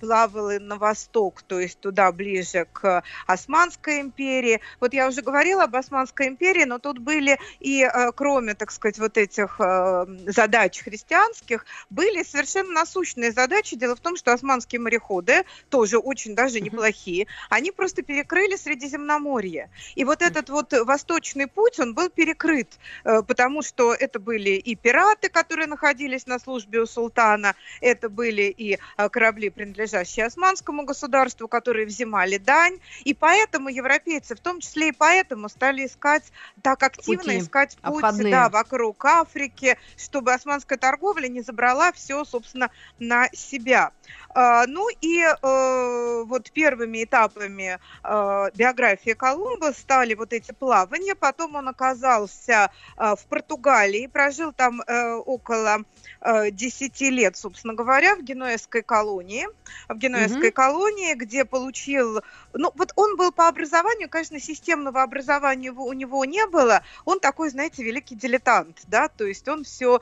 плавал 0.01 0.51
и 0.51 0.59
на 0.59 0.77
восток, 0.77 1.43
то 1.43 1.61
есть 1.61 1.81
туда 1.81 2.11
ближе 2.13 2.30
ближе 2.31 2.67
к 2.73 3.03
Османской 3.27 4.01
империи. 4.01 4.61
Вот 4.81 4.95
я 4.95 5.09
уже 5.09 5.23
говорила 5.23 5.65
об 5.65 5.77
Османской 5.77 6.29
империи, 6.29 6.65
но 6.65 6.79
тут 6.79 6.99
были 6.99 7.39
и, 7.59 7.83
э, 7.83 8.13
кроме, 8.13 8.55
так 8.55 8.71
сказать, 8.71 8.99
вот 8.99 9.19
этих 9.19 9.57
э, 9.59 10.07
задач 10.27 10.81
христианских, 10.81 11.67
были 11.91 12.23
совершенно 12.23 12.73
насущные 12.73 13.33
задачи. 13.33 13.77
Дело 13.77 13.97
в 13.97 14.01
том, 14.01 14.17
что 14.17 14.33
османские 14.33 14.81
мореходы, 14.81 15.45
тоже 15.69 15.99
очень 15.99 16.35
даже 16.35 16.61
неплохие, 16.61 17.27
они 17.49 17.73
просто 17.73 18.03
перекрыли 18.03 18.57
Средиземноморье. 18.57 19.71
И 19.97 20.05
вот 20.05 20.23
этот 20.23 20.51
вот 20.51 20.73
восточный 20.73 21.47
путь, 21.47 21.81
он 21.81 21.95
был 21.95 22.11
перекрыт, 22.11 22.69
э, 23.05 23.23
потому 23.23 23.63
что 23.63 23.93
это 23.95 24.21
были 24.21 24.51
и 24.51 24.77
пираты, 24.77 25.29
которые 25.29 25.67
находились 25.67 26.27
на 26.27 26.39
службе 26.39 26.81
у 26.81 26.87
султана, 26.87 27.55
это 27.81 28.09
были 28.09 28.43
и 28.43 28.79
корабли, 29.11 29.51
принадлежащие 29.51 30.27
османскому 30.27 30.85
государству, 30.85 31.49
которые 31.49 31.87
взимали 31.87 32.20
взимали 32.21 32.39
дань, 32.39 32.79
и 33.05 33.15
поэтому 33.15 33.69
европейцы, 33.69 34.35
в 34.35 34.41
том 34.41 34.61
числе 34.61 34.89
и 34.89 34.93
поэтому, 34.93 35.49
стали 35.49 35.87
искать, 35.87 36.25
так 36.63 36.83
активно 36.83 37.25
Пути 37.25 37.39
искать 37.39 37.77
путь 37.83 38.31
да, 38.31 38.49
вокруг 38.49 39.05
Африки, 39.05 39.79
чтобы 39.97 40.33
османская 40.33 40.79
торговля 40.79 41.29
не 41.29 41.43
забрала 41.43 41.93
все, 41.93 42.25
собственно, 42.25 42.71
на 42.99 43.29
себя. 43.33 43.93
А, 44.33 44.67
ну 44.67 44.89
и 45.01 45.23
э, 45.23 46.23
вот 46.25 46.51
первыми 46.53 47.05
этапами 47.05 47.79
э, 48.05 48.51
биографии 48.55 49.13
Колумба 49.13 49.73
стали 49.73 50.15
вот 50.15 50.33
эти 50.33 50.53
плавания. 50.53 51.15
Потом 51.15 51.57
он 51.57 51.69
оказался 51.69 52.71
э, 52.97 53.15
в 53.17 53.27
Португалии, 53.27 54.07
прожил 54.07 54.53
там 54.53 54.81
около 55.27 55.79
10 56.23 57.01
лет, 57.01 57.37
собственно 57.37 57.75
говоря, 57.75 58.17
в 58.17 58.23
генуэзской 58.23 58.83
колонии. 58.83 59.47
В 59.89 59.97
генуэзской 59.97 60.49
mm-hmm. 60.49 60.53
колонии, 60.53 61.15
где 61.15 61.45
получил... 61.45 62.10
Ну, 62.55 62.73
вот 62.75 62.93
он 62.97 63.17
был 63.17 63.33
по 63.33 63.49
образованию, 63.49 64.09
конечно, 64.09 64.41
системного 64.41 65.03
образования 65.03 65.73
у 65.73 65.93
него 65.93 66.25
не 66.25 66.47
было. 66.47 66.83
Он 67.05 67.21
такой, 67.21 67.51
знаете, 67.51 67.83
великий 67.83 68.15
дилетант, 68.15 68.83
да, 68.89 69.09
то 69.09 69.25
есть 69.25 69.47
он 69.49 69.65
все 69.65 70.01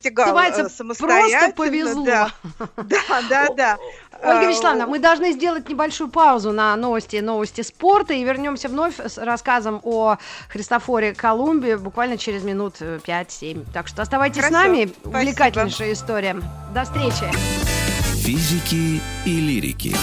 постигал 0.00 0.26
Называется, 0.26 0.68
самостоятельно. 0.68 1.38
Просто 1.38 1.56
повезло. 1.56 2.04
Да, 2.04 2.30
да, 2.76 3.22
да. 3.28 3.48
да. 3.54 3.78
Ольга 4.22 4.48
Вячеславовна, 4.48 4.86
мы 4.86 4.98
должны 4.98 5.32
сделать 5.32 5.68
небольшую 5.68 6.10
паузу 6.10 6.52
на 6.52 6.74
новости, 6.76 7.16
новости 7.16 7.62
спорта 7.62 8.14
и 8.14 8.24
вернемся 8.24 8.68
вновь 8.68 8.98
с 8.98 9.18
рассказом 9.18 9.80
о 9.82 10.16
Христофоре 10.48 11.14
Колумбе 11.14 11.76
буквально 11.76 12.18
через 12.18 12.42
минут 12.44 12.80
5-7. 12.80 13.66
Так 13.72 13.88
что 13.88 14.02
оставайтесь 14.02 14.42
Хорошо, 14.42 14.54
с 14.54 14.62
нами. 14.62 14.86
Спасибо. 14.86 15.18
Увлекательнейшая 15.18 15.92
история. 15.92 16.36
До 16.74 16.84
встречи. 16.84 17.30
Физики 18.16 19.00
и 19.26 19.40
лирики. 19.40 19.94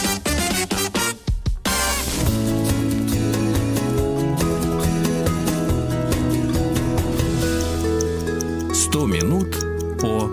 Сто 8.97 9.05
минут 9.05 9.55
по 10.01 10.27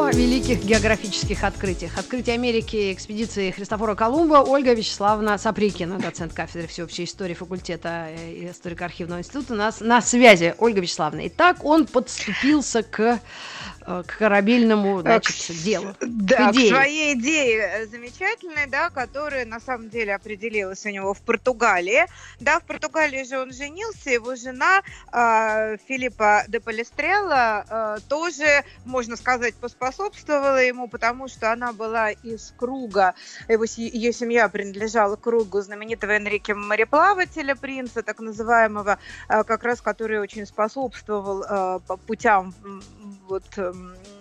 о 0.00 0.10
великих 0.12 0.62
географических 0.64 1.42
открытиях. 1.42 1.98
Открытие 1.98 2.34
Америки 2.34 2.92
экспедиции 2.92 3.50
Христофора 3.50 3.96
Колумба 3.96 4.44
Ольга 4.46 4.74
Вячеславовна 4.74 5.36
Саприкина, 5.38 5.98
доцент 5.98 6.32
кафедры 6.32 6.68
всеобщей 6.68 7.02
истории 7.02 7.34
факультета 7.34 8.06
э, 8.10 8.48
историко-архивного 8.50 9.18
института, 9.18 9.54
у 9.54 9.56
нас 9.56 9.80
на 9.80 10.00
связи. 10.00 10.54
Ольга 10.58 10.80
Вячеславовна. 10.80 11.26
Итак, 11.26 11.64
он 11.64 11.84
подступился 11.84 12.84
к 12.84 13.18
к 14.06 14.18
корабельному 14.18 15.00
значит, 15.00 15.36
к, 15.36 15.62
делу. 15.62 15.94
Да, 16.00 16.50
к, 16.50 16.54
идее. 16.54 16.70
к 16.70 16.74
своей 16.74 17.14
идее 17.14 17.58
э, 17.58 17.86
замечательной, 17.86 18.66
да, 18.66 18.90
которая 18.90 19.44
на 19.44 19.60
самом 19.60 19.90
деле 19.90 20.14
определилась 20.14 20.84
у 20.86 20.90
него 20.90 21.14
в 21.14 21.20
Португалии. 21.20 22.06
Да, 22.38 22.60
в 22.60 22.64
Португалии 22.64 23.24
же 23.24 23.38
он 23.38 23.52
женился, 23.52 24.10
его 24.10 24.36
жена 24.36 24.82
э, 25.12 25.76
Филиппа 25.88 26.44
де 26.48 26.60
Палестрелла 26.60 27.64
э, 27.68 27.98
тоже, 28.08 28.64
можно 28.84 29.16
сказать, 29.16 29.54
поспособствовала 29.54 30.62
ему, 30.62 30.88
потому 30.88 31.28
что 31.28 31.52
она 31.52 31.72
была 31.72 32.10
из 32.10 32.54
круга, 32.56 33.14
его, 33.48 33.64
ее 33.76 34.12
семья 34.12 34.48
принадлежала 34.48 35.16
кругу 35.16 35.60
знаменитого 35.60 36.12
Энрике 36.12 36.54
мореплавателя, 36.54 37.54
принца 37.56 38.02
так 38.02 38.20
называемого, 38.20 38.98
э, 39.28 39.44
как 39.44 39.64
раз 39.64 39.80
который 39.80 40.20
очень 40.20 40.46
способствовал 40.46 41.42
э, 41.42 41.80
путям 42.06 42.54
вот 43.28 43.44
эм, 43.80 44.19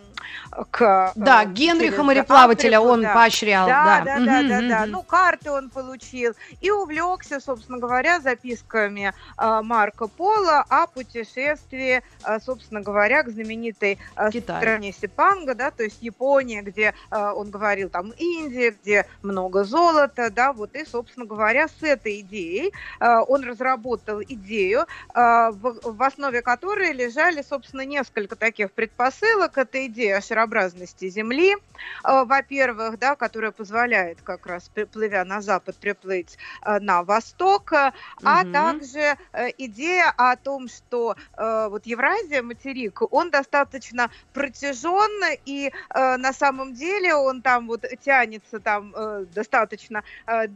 к... 0.72 1.12
Да, 1.16 1.44
э, 1.44 1.48
Генриха 1.48 2.04
мореплавателя 2.04 2.78
Африку, 2.78 2.94
он 2.94 3.02
да. 3.02 3.14
поощрял. 3.14 3.68
Да, 3.68 4.02
да, 4.04 4.20
да, 4.20 4.26
да, 4.26 4.44
да, 4.44 4.62
да. 4.62 4.86
Ну, 4.86 5.04
карты 5.04 5.52
он 5.52 5.70
получил. 5.70 6.34
И 6.62 6.72
увлекся, 6.72 7.40
собственно 7.40 7.78
говоря, 7.78 8.20
записками 8.20 9.14
э, 9.38 9.62
Марко 9.62 10.08
Поло 10.08 10.66
о 10.70 10.88
путешествии, 10.88 12.02
э, 12.26 12.40
собственно 12.40 12.82
говоря, 12.82 13.24
к 13.24 13.30
знаменитой 13.30 14.00
Китай. 14.32 14.62
стране 14.62 14.94
Сипанга, 14.94 15.56
да, 15.56 15.72
то 15.72 15.84
есть 15.84 16.02
Япония, 16.02 16.62
где 16.62 16.94
он 17.12 17.50
говорил, 17.50 17.90
там, 17.90 18.12
Индия, 18.18 18.72
где 18.72 19.06
много 19.22 19.64
золота, 19.64 20.30
да, 20.30 20.54
вот 20.54 20.76
и, 20.76 20.86
собственно 20.86 21.26
говоря, 21.26 21.68
с 21.68 21.84
этой 21.84 22.22
идеей 22.22 22.74
он 23.00 23.44
разработал 23.44 24.22
идею, 24.22 24.86
в 25.14 26.04
основе 26.04 26.42
которой 26.42 26.94
лежали, 26.94 27.42
собственно, 27.42 27.86
несколько 27.86 28.36
таких 28.36 28.72
предпосылок. 28.72 29.58
Эта 29.58 29.86
идея 29.88 30.22
шарообразности 30.40 31.10
Земли, 31.10 31.56
во-первых, 32.04 33.00
да, 33.00 33.16
которая 33.16 33.52
позволяет 33.52 34.22
как 34.22 34.46
раз, 34.46 34.70
плывя 34.92 35.24
на 35.26 35.42
запад, 35.42 35.76
приплыть 35.78 36.38
на 36.66 37.04
восток, 37.04 37.72
угу. 37.72 37.94
а 38.24 38.44
также 38.46 39.18
идея 39.58 40.14
о 40.18 40.36
том, 40.36 40.68
что 40.68 41.16
вот 41.38 41.86
Евразия, 41.86 42.42
материк, 42.42 43.02
он 43.14 43.32
достаточно 43.32 44.10
протяжен, 44.34 45.38
и 45.46 45.72
на 45.94 46.34
самом 46.34 46.74
деле 46.74 47.16
он 47.16 47.42
там 47.42 47.68
вот 47.68 47.86
тянется 48.04 48.60
там 48.60 48.94
достаточно 49.34 50.04
Э, 50.30 50.48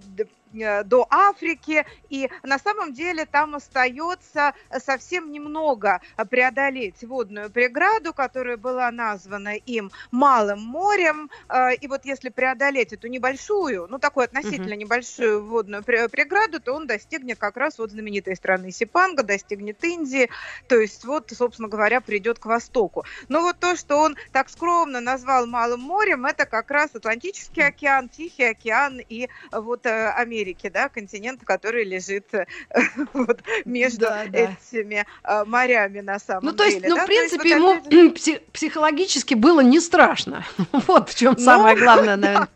до 0.54 1.08
Африки, 1.10 1.86
и 2.10 2.30
на 2.44 2.60
самом 2.60 2.94
деле 2.94 3.26
там 3.26 3.56
остается 3.56 4.54
совсем 4.80 5.32
немного 5.32 6.02
преодолеть 6.30 7.04
водную 7.04 7.50
преграду, 7.50 8.14
которая 8.14 8.58
была 8.58 8.92
названа 8.92 9.56
им 9.56 9.92
Малым 10.12 10.62
морем, 10.62 11.30
э, 11.50 11.76
и 11.76 11.88
вот 11.88 12.06
если 12.06 12.30
преодолеть 12.30 12.94
эту 12.94 13.08
небольшую, 13.08 13.88
ну 13.90 14.00
такую 14.00 14.26
относительно 14.26 14.74
небольшую 14.74 15.46
водную 15.46 15.84
преграду, 15.84 16.60
то 16.60 16.74
он 16.74 16.88
достигнет 16.88 17.40
как 17.40 17.58
раз 17.58 17.78
вот 17.80 17.92
знаменитой 17.92 18.36
страны 18.36 18.72
Сипанга, 18.72 19.24
достигнет 19.24 19.84
Индии, 19.84 20.30
то 20.68 20.76
есть 20.76 21.06
вот, 21.06 21.32
собственно 21.32 21.68
говоря, 21.68 22.02
придет 22.02 22.40
к 22.40 22.46
востоку. 22.46 23.06
Но 23.30 23.42
вот 23.42 23.60
то, 23.60 23.76
что 23.76 23.98
он 23.98 24.16
так 24.32 24.50
скромно 24.50 25.02
назвал 25.02 25.48
Малым 25.48 25.82
морем, 25.82 26.26
это 26.26 26.46
как 26.46 26.72
раз 26.72 26.92
Атлантический 26.94 27.66
океан, 27.66 28.10
Тихий 28.10 28.46
океан 28.46 29.00
и 29.08 29.30
вот 29.52 29.86
э, 29.86 30.10
Америка 30.10 30.43
Америки, 30.44 30.70
да, 30.70 30.90
континент, 30.90 31.42
который 31.44 31.86
лежит 31.86 32.34
э, 32.34 32.46
вот, 33.14 33.42
между 33.66 34.02
да, 34.02 34.26
да. 34.28 34.58
этими 34.72 35.06
э, 35.24 35.46
морями 35.46 36.02
на 36.02 36.20
самом 36.20 36.46
ну, 36.46 36.54
то 36.54 36.64
есть, 36.64 36.78
деле. 36.78 36.90
Ну, 36.90 36.96
да? 36.96 37.04
в 37.04 37.06
принципе, 37.06 37.50
есть, 37.50 37.62
вот, 37.62 37.94
ему 37.94 38.10
пси- 38.14 38.42
психологически 38.52 39.34
было 39.36 39.62
не 39.62 39.80
страшно. 39.80 40.46
вот 40.72 41.10
в 41.10 41.18
чем 41.18 41.36
ну, 41.38 41.44
самое 41.44 41.78
главное, 41.80 42.18
наверное. 42.18 42.50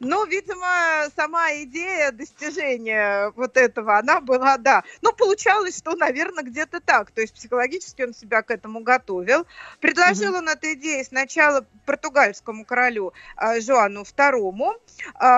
Ну, 0.00 0.26
видимо, 0.26 1.06
сама 1.14 1.52
идея 1.62 2.10
достижения 2.10 3.32
вот 3.36 3.56
этого, 3.56 3.98
она 3.98 4.20
была, 4.20 4.58
да. 4.58 4.82
Ну, 5.02 5.12
получалось, 5.12 5.78
что, 5.78 5.94
наверное, 5.94 6.44
где-то 6.44 6.80
так. 6.80 7.12
То 7.12 7.20
есть 7.20 7.34
психологически 7.34 8.02
он 8.02 8.14
себя 8.14 8.42
к 8.42 8.50
этому 8.50 8.80
готовил. 8.80 9.46
Предложил 9.80 10.34
он 10.34 10.48
эту 10.48 10.72
идею 10.72 11.04
сначала 11.04 11.64
португальскому 11.86 12.64
королю 12.64 13.12
э, 13.36 13.60
Жоану 13.60 14.02
II, 14.02 14.74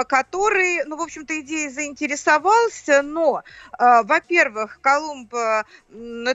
который, 0.08 0.84
ну, 0.84 0.96
в 0.96 1.02
общем-то, 1.02 1.38
идея 1.40 1.65
заинтересовался, 1.68 3.02
но, 3.02 3.42
э, 3.78 4.02
во-первых, 4.04 4.78
Колумб 4.80 5.34
э, 5.34 5.64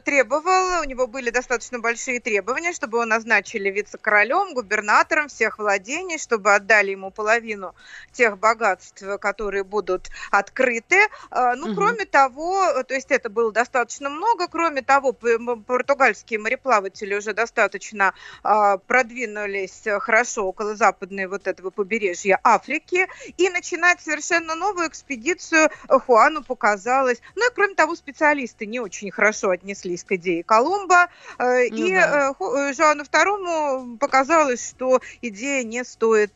требовал, 0.03 0.81
у 0.81 0.83
него 0.83 1.07
были 1.07 1.29
достаточно 1.29 1.79
большие 1.79 2.19
требования, 2.19 2.73
чтобы 2.73 2.97
его 2.97 3.05
назначили 3.05 3.69
вице-королем, 3.69 4.53
губернатором 4.53 5.27
всех 5.27 5.59
владений, 5.59 6.17
чтобы 6.17 6.53
отдали 6.53 6.91
ему 6.91 7.11
половину 7.11 7.75
тех 8.11 8.37
богатств, 8.37 9.03
которые 9.19 9.63
будут 9.63 10.09
открыты. 10.31 11.07
Э, 11.31 11.53
ну, 11.55 11.67
угу. 11.67 11.75
кроме 11.75 12.05
того, 12.05 12.83
то 12.83 12.93
есть 12.93 13.11
это 13.11 13.29
было 13.29 13.51
достаточно 13.51 14.09
много, 14.09 14.47
кроме 14.47 14.81
того, 14.81 15.13
португальские 15.13 16.39
мореплаватели 16.39 17.15
уже 17.15 17.33
достаточно 17.33 18.13
продвинулись 18.87 19.83
хорошо 19.99 20.45
около 20.45 20.75
западной 20.75 21.27
вот 21.27 21.47
этого 21.47 21.69
побережья 21.69 22.39
Африки, 22.43 23.07
и 23.37 23.49
начинать 23.49 24.01
совершенно 24.01 24.55
новую 24.55 24.87
экспедицию 24.87 25.10
экспедицию 25.11 25.69
Хуану 25.87 26.43
показалось. 26.43 27.21
Ну 27.35 27.49
и 27.49 27.53
кроме 27.53 27.75
того, 27.75 27.95
специалисты 27.95 28.65
не 28.65 28.79
очень 28.79 29.11
хорошо 29.11 29.49
отнеслись 29.49 30.03
к 30.03 30.13
идее 30.13 30.43
Колумба. 30.43 31.09
Э, 31.37 31.67
ну, 31.69 31.85
и 31.85 31.93
да. 31.93 32.29
Э, 32.39 32.43
э, 32.43 32.73
Жуану 32.73 33.03
Второму 33.03 33.97
показалось, 33.97 34.69
что 34.69 35.01
идея 35.21 35.63
не 35.63 35.83
стоит 35.83 36.33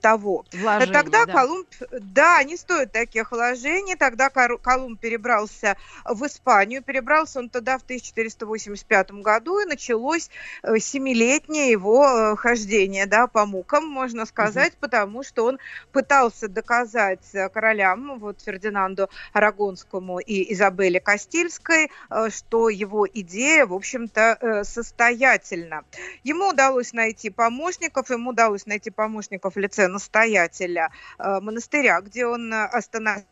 того. 0.00 0.44
Вложений, 0.52 0.92
Тогда 0.92 1.26
да. 1.26 1.32
Колумб, 1.32 1.68
да, 2.00 2.42
не 2.42 2.56
стоит 2.56 2.92
таких 2.92 3.30
вложений. 3.30 3.96
Тогда 3.96 4.30
Колумб 4.30 5.00
перебрался 5.00 5.76
в 6.04 6.26
Испанию. 6.26 6.82
Перебрался 6.82 7.38
он 7.38 7.48
туда 7.48 7.78
в 7.78 7.82
1485 7.82 9.12
году, 9.12 9.60
и 9.60 9.64
началось 9.64 10.30
семилетнее 10.78 11.70
его 11.70 12.36
хождение 12.36 13.06
да, 13.06 13.26
по 13.26 13.46
мукам, 13.46 13.86
можно 13.86 14.26
сказать, 14.26 14.72
угу. 14.72 14.80
потому 14.80 15.22
что 15.22 15.44
он 15.44 15.58
пытался 15.92 16.48
доказать 16.48 17.24
королям 17.52 18.07
вот 18.16 18.40
Фердинанду 18.40 19.10
Арагонскому 19.32 20.18
и 20.18 20.52
Изабелле 20.52 21.00
Кастильской, 21.00 21.90
э, 22.10 22.30
что 22.30 22.68
его 22.68 23.06
идея, 23.06 23.66
в 23.66 23.74
общем-то, 23.74 24.38
э, 24.40 24.64
состоятельна. 24.64 25.84
Ему 26.24 26.48
удалось 26.48 26.92
найти 26.92 27.30
помощников, 27.30 28.10
ему 28.10 28.30
удалось 28.30 28.66
найти 28.66 28.90
помощников 28.90 29.56
в 29.56 29.58
лице 29.58 29.88
настоятеля 29.88 30.90
э, 31.18 31.40
монастыря, 31.40 32.00
где 32.00 32.26
он 32.26 32.52
остановился, 32.52 33.26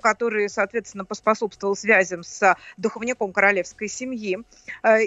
который, 0.00 0.48
соответственно, 0.48 1.04
поспособствовал 1.04 1.76
связям 1.76 2.22
с 2.22 2.56
духовником 2.76 3.32
королевской 3.32 3.88
семьи. 3.88 4.38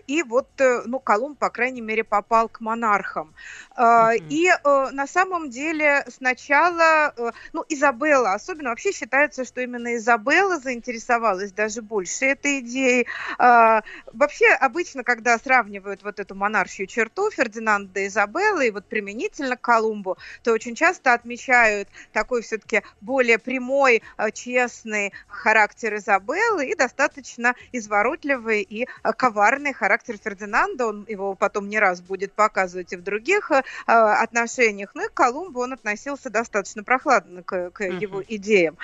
И 0.08 0.24
вот, 0.24 0.50
ну, 0.86 1.00
Колумб, 1.00 1.38
по 1.40 1.50
крайней 1.50 1.82
мере, 1.82 2.04
попал 2.04 2.50
к 2.50 2.62
монархам. 2.62 3.34
Mm-hmm. 3.78 4.28
И 4.30 4.52
на 4.64 5.08
самом 5.08 5.50
деле 5.50 6.06
сначала, 6.10 7.14
ну, 7.54 7.64
Изабелла, 7.70 8.34
особенно 8.34 8.70
вообще 8.70 8.92
считается, 8.92 9.46
что 9.46 9.62
именно 9.62 9.96
Изабелла 9.96 10.60
заинтересовалась 10.60 11.52
даже 11.52 11.82
больше 11.82 12.26
этой 12.26 12.60
идеей. 12.60 13.08
Вообще, 13.38 14.48
обычно, 14.60 15.04
когда 15.04 15.38
сравнивают 15.38 16.04
вот 16.04 16.20
эту 16.20 16.36
монаршью 16.36 16.88
черту 16.88 17.30
Фердинанда 17.32 18.02
и 18.02 18.08
Изабеллы, 18.08 18.68
и 18.68 18.72
вот 18.72 18.86
применительно 18.86 19.58
к 19.58 19.62
Колумбу, 19.62 20.18
то 20.44 20.52
очень 20.52 20.76
часто 20.76 21.14
отмечают 21.14 21.88
такой 22.14 22.42
все-таки 22.42 22.84
более 23.02 23.40
прямой, 23.40 24.04
честный 24.32 25.14
характер 25.28 25.96
Изабеллы 25.96 26.68
и 26.68 26.76
достаточно 26.76 27.56
изворотливый 27.72 28.62
и 28.62 28.88
а, 29.04 29.14
коварный 29.14 29.74
характер 29.74 30.18
Фердинанда. 30.22 30.88
Он 30.88 31.06
его 31.08 31.36
потом 31.36 31.70
не 31.70 31.80
раз 31.80 32.02
будет 32.02 32.34
показывать 32.34 32.94
и 32.94 32.98
в 32.98 33.04
других 33.04 33.52
отношениях. 33.86 34.92
Ну 34.94 35.06
и 35.06 35.10
к 35.10 35.14
Колумбу 35.14 35.62
он 35.62 35.74
относился 35.74 36.30
достаточно 36.30 36.84
прохладно 36.84 37.44
к, 37.44 37.72
к 37.72 37.84
его 37.84 38.24
идеям. 38.24 38.78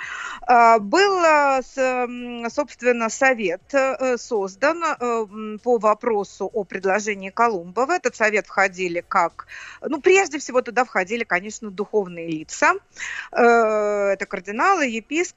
Был, 0.80 1.22
собственно, 2.50 3.10
совет 3.10 3.62
э, 3.74 4.18
создан 4.18 4.84
э, 4.84 5.58
по 5.64 5.78
вопросу 5.78 6.50
о 6.52 6.64
предложении 6.64 7.30
Колумба. 7.30 7.86
В 7.86 7.90
этот 7.90 8.16
совет 8.16 8.48
входили 8.48 9.04
как... 9.08 9.48
Ну, 9.82 10.02
прежде 10.02 10.40
всего, 10.40 10.62
туда 10.62 10.86
входили, 10.86 11.24
конечно, 11.24 11.70
духовные 11.70 12.28
лица. 12.28 12.74
Э, 13.32 14.12
это 14.14 14.26
кардиналы, 14.26 14.88
епископы, 14.88 15.31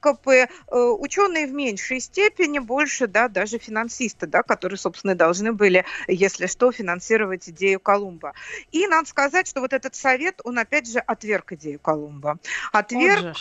ученые 0.69 1.47
в 1.47 1.53
меньшей 1.53 1.99
степени, 1.99 2.59
больше, 2.59 3.07
да, 3.07 3.27
даже 3.27 3.57
финансисты, 3.57 4.27
да, 4.27 4.43
которые, 4.43 4.77
собственно, 4.77 5.15
должны 5.15 5.53
были, 5.53 5.85
если 6.07 6.47
что, 6.47 6.71
финансировать 6.71 7.49
идею 7.49 7.79
Колумба. 7.79 8.33
И 8.71 8.87
надо 8.87 9.07
сказать, 9.07 9.47
что 9.47 9.61
вот 9.61 9.73
этот 9.73 9.95
совет, 9.95 10.41
он 10.43 10.59
опять 10.59 10.89
же 10.89 10.99
отверг 10.99 11.53
идею 11.53 11.79
Колумба. 11.79 12.37
Отверг, 12.71 13.37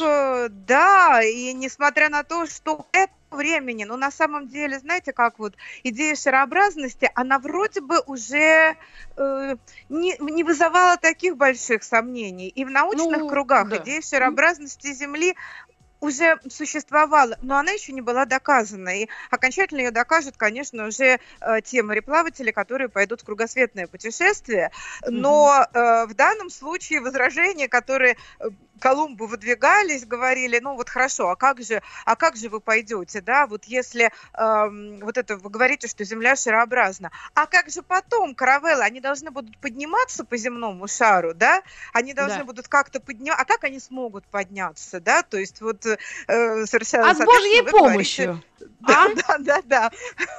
да, 0.50 1.22
и 1.22 1.52
несмотря 1.52 2.08
на 2.08 2.22
то, 2.24 2.46
что 2.46 2.86
это 2.92 3.12
времени, 3.34 3.84
но 3.84 3.96
на 3.96 4.10
самом 4.10 4.48
деле, 4.48 4.78
знаете, 4.78 5.12
как 5.12 5.38
вот 5.38 5.54
идея 5.82 6.14
шарообразности, 6.14 7.10
она 7.14 7.38
вроде 7.38 7.80
бы 7.80 8.00
уже 8.06 8.76
э, 9.16 9.56
не, 9.88 10.16
не 10.18 10.44
вызывала 10.44 10.96
таких 10.96 11.36
больших 11.36 11.82
сомнений. 11.82 12.48
И 12.48 12.64
в 12.64 12.70
научных 12.70 13.20
ну, 13.20 13.28
кругах 13.28 13.68
да. 13.68 13.76
идея 13.78 14.00
шарообразности 14.00 14.92
Земли 14.92 15.36
уже 16.04 16.38
существовала, 16.50 17.38
но 17.40 17.56
она 17.56 17.72
еще 17.72 17.92
не 17.92 18.02
была 18.02 18.26
доказана. 18.26 18.90
И 19.02 19.08
окончательно 19.30 19.80
ее 19.80 19.90
докажут, 19.90 20.36
конечно, 20.36 20.86
уже 20.86 21.18
э, 21.40 21.60
те 21.64 21.82
мореплаватели, 21.82 22.50
которые 22.50 22.88
пойдут 22.88 23.22
в 23.22 23.24
кругосветное 23.24 23.86
путешествие. 23.86 24.70
Но 25.06 25.66
э, 25.72 26.06
в 26.06 26.14
данном 26.14 26.50
случае 26.50 27.00
возражения, 27.00 27.68
которые 27.68 28.16
э, 28.38 28.50
Колумбу 28.80 29.26
выдвигались, 29.26 30.04
говорили, 30.04 30.58
ну 30.58 30.74
вот 30.74 30.90
хорошо, 30.90 31.30
а 31.30 31.36
как 31.36 31.62
же, 31.62 31.82
а 32.04 32.16
как 32.16 32.36
же 32.36 32.48
вы 32.48 32.60
пойдете, 32.60 33.20
да, 33.20 33.46
вот 33.46 33.64
если 33.64 34.10
эм, 34.34 35.00
вот 35.00 35.16
это 35.16 35.36
вы 35.36 35.50
говорите, 35.50 35.88
что 35.88 36.04
Земля 36.04 36.36
шарообразна, 36.36 37.10
а 37.34 37.46
как 37.46 37.70
же 37.70 37.82
потом 37.82 38.34
каравеллы, 38.34 38.82
они 38.82 39.00
должны 39.00 39.30
будут 39.30 39.56
подниматься 39.58 40.24
по 40.24 40.36
земному 40.36 40.88
шару, 40.88 41.34
да, 41.34 41.62
они 41.92 42.14
должны 42.14 42.38
да. 42.38 42.44
будут 42.44 42.68
как-то 42.68 43.00
подниматься, 43.00 43.42
а 43.42 43.44
как 43.44 43.64
они 43.64 43.80
смогут 43.80 44.24
подняться, 44.26 45.00
да, 45.00 45.22
то 45.22 45.38
есть 45.38 45.60
вот 45.60 45.86
э, 45.86 45.96
совершенно... 46.66 47.10
А 47.10 47.14
с 47.14 47.18
Божьей 47.18 47.62
помощью. 47.70 48.24
Говорите, 48.26 48.44
да, 48.80 49.04
а? 49.04 49.14
да, 49.14 49.38
да, 49.38 49.62
да, 49.64 49.90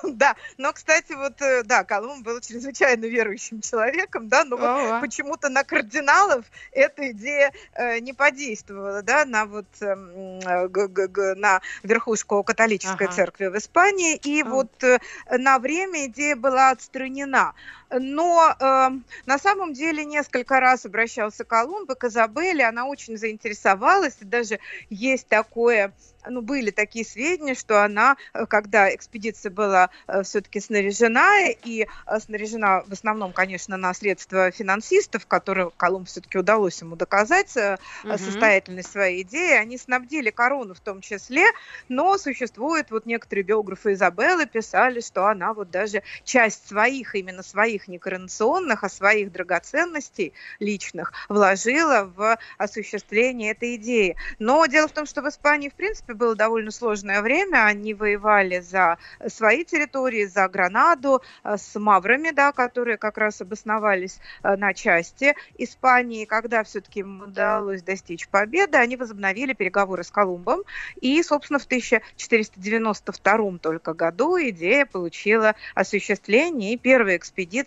да. 0.03 0.35
Но, 0.57 0.73
кстати, 0.73 1.13
вот, 1.13 1.41
э, 1.41 1.63
да, 1.63 1.83
Колумб 1.83 2.25
был 2.25 2.39
чрезвычайно 2.41 3.05
верующим 3.05 3.61
человеком, 3.61 4.27
да, 4.27 4.43
но 4.43 4.57
вот 4.57 5.01
почему-то 5.01 5.49
на 5.49 5.63
кардиналов 5.63 6.45
эта 6.71 7.11
идея 7.11 7.51
э, 7.73 7.99
не 7.99 8.13
подействовала, 8.25 9.01
да, 9.03 9.25
на 9.25 9.45
вот 9.45 9.67
э, 9.81 9.85
-г 9.85 10.87
-г 10.87 11.35
на 11.35 11.61
верхушку 11.83 12.43
католической 12.43 13.05
ага. 13.05 13.15
церкви 13.15 13.47
в 13.47 13.57
Испании, 13.57 14.15
и 14.15 14.41
а. 14.41 14.45
вот 14.45 14.83
э, 14.83 14.99
на 15.29 15.59
время 15.59 16.07
идея 16.07 16.35
была 16.35 16.71
отстранена. 16.71 17.53
Но 17.91 18.55
э, 18.59 18.89
на 19.25 19.37
самом 19.37 19.73
деле 19.73 20.05
несколько 20.05 20.59
раз 20.59 20.85
обращался 20.85 21.43
Колумб 21.43 21.91
к 21.93 22.03
Изабелле, 22.05 22.65
она 22.65 22.85
очень 22.85 23.17
заинтересовалась, 23.17 24.17
и 24.21 24.25
даже 24.25 24.59
есть 24.89 25.27
такое 25.27 25.93
ну, 26.29 26.41
были 26.41 26.71
такие 26.71 27.05
сведения, 27.05 27.55
что 27.55 27.83
она, 27.83 28.17
э, 28.33 28.45
когда 28.45 28.93
экспедиция 28.93 29.51
была 29.51 29.89
э, 30.07 30.23
все-таки 30.23 30.59
снаряжена, 30.59 31.49
и 31.63 31.87
э, 32.07 32.19
снаряжена 32.19 32.83
в 32.87 32.91
основном, 32.91 33.33
конечно, 33.33 33.77
на 33.77 33.93
средства 33.93 34.51
финансистов, 34.51 35.25
которые 35.27 35.71
Колумб 35.77 36.07
все-таки 36.07 36.37
удалось 36.37 36.81
ему 36.81 36.95
доказать 36.95 37.55
угу. 37.55 38.17
состоятельность 38.17 38.91
своей 38.91 39.21
идеи, 39.23 39.57
они 39.57 39.77
снабдили 39.77 40.29
корону 40.29 40.73
в 40.73 40.79
том 40.79 41.01
числе, 41.01 41.45
но 41.89 42.17
существует, 42.17 42.91
вот 42.91 43.05
некоторые 43.05 43.43
биографы 43.43 43.93
Изабеллы 43.93 44.45
писали, 44.45 45.01
что 45.01 45.27
она 45.27 45.53
вот 45.53 45.69
даже 45.71 46.03
часть 46.23 46.67
своих, 46.67 47.15
именно 47.15 47.43
своих 47.43 47.84
не 47.87 47.99
коронационных, 47.99 48.83
а 48.83 48.89
своих 48.89 49.31
драгоценностей 49.31 50.33
личных 50.59 51.13
вложила 51.29 52.11
в 52.15 52.37
осуществление 52.57 53.51
этой 53.51 53.75
идеи. 53.75 54.15
Но 54.39 54.65
дело 54.65 54.87
в 54.87 54.91
том, 54.91 55.05
что 55.05 55.21
в 55.21 55.29
Испании, 55.29 55.69
в 55.69 55.73
принципе, 55.73 56.13
было 56.13 56.35
довольно 56.35 56.71
сложное 56.71 57.21
время. 57.21 57.65
Они 57.65 57.93
воевали 57.93 58.59
за 58.59 58.97
свои 59.27 59.63
территории, 59.63 60.25
за 60.25 60.47
Гранаду, 60.47 61.21
э, 61.43 61.57
с 61.57 61.79
маврами, 61.79 62.31
да, 62.31 62.51
которые 62.51 62.97
как 62.97 63.17
раз 63.17 63.41
обосновались 63.41 64.19
э, 64.43 64.55
на 64.55 64.73
части 64.73 65.35
Испании. 65.57 66.25
Когда 66.25 66.63
все-таки 66.63 67.01
им 67.01 67.21
удалось 67.21 67.81
достичь 67.81 68.27
победы, 68.27 68.77
они 68.77 68.95
возобновили 68.97 69.53
переговоры 69.53 70.03
с 70.03 70.11
Колумбом. 70.11 70.63
И, 71.01 71.21
собственно, 71.23 71.59
в 71.59 71.65
1492 71.65 73.57
только 73.59 73.93
году 73.93 74.37
идея 74.39 74.85
получила 74.85 75.55
осуществление, 75.73 76.73
и 76.73 76.77
первая 76.77 77.17
экспедиция 77.17 77.64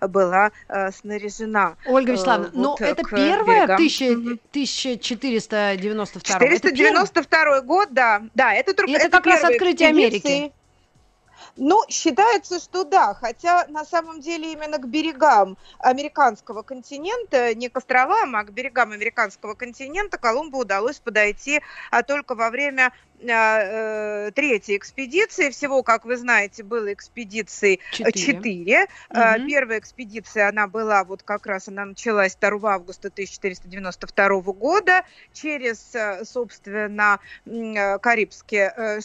была 0.00 0.52
э, 0.68 0.90
снаряжена. 0.92 1.76
Ольга 1.86 2.12
Вячеславовна, 2.12 2.46
э, 2.46 2.50
вот, 2.54 2.80
но 2.80 2.86
это 2.86 3.02
первая 3.04 3.66
берегам. 3.76 4.40
1492 4.50 6.20
492 6.20 7.60
год 7.62 7.88
да. 7.92 8.22
Да, 8.34 8.52
это 8.54 8.74
только... 8.74 8.92
Это, 8.92 9.06
это 9.06 9.16
как 9.18 9.26
раз 9.26 9.44
открытие 9.44 9.88
Америки. 9.88 10.52
Ну, 11.56 11.82
считается, 11.88 12.60
что 12.60 12.84
да, 12.84 13.14
хотя 13.14 13.66
на 13.68 13.84
самом 13.84 14.20
деле 14.20 14.52
именно 14.52 14.78
к 14.78 14.86
берегам 14.86 15.56
американского 15.78 16.62
континента, 16.62 17.54
не 17.54 17.70
к 17.70 17.76
островам, 17.78 18.36
а 18.36 18.44
к 18.44 18.52
берегам 18.52 18.92
американского 18.92 19.54
континента 19.54 20.18
Колумбу 20.18 20.58
удалось 20.58 20.98
подойти 20.98 21.62
а 21.90 22.02
только 22.02 22.34
во 22.34 22.50
время 22.50 22.88
э, 22.88 22.90
третьей 23.18 24.76
экспедиции. 24.76 25.50
Всего, 25.50 25.82
как 25.82 26.04
вы 26.04 26.16
знаете, 26.16 26.62
было 26.62 26.92
экспедиций 26.92 27.80
четыре. 27.92 28.86
Угу. 29.10 29.46
Первая 29.46 29.78
экспедиция, 29.78 30.48
она 30.48 30.66
была 30.66 31.04
вот 31.04 31.22
как 31.22 31.46
раз, 31.46 31.68
она 31.68 31.84
началась 31.84 32.36
2 32.36 32.74
августа 32.74 33.08
1492 33.08 34.40
года 34.52 35.04
через, 35.32 35.94
э, 35.94 36.24
собственно, 36.24 37.20
э, 37.46 37.98
Карибские, 37.98 39.00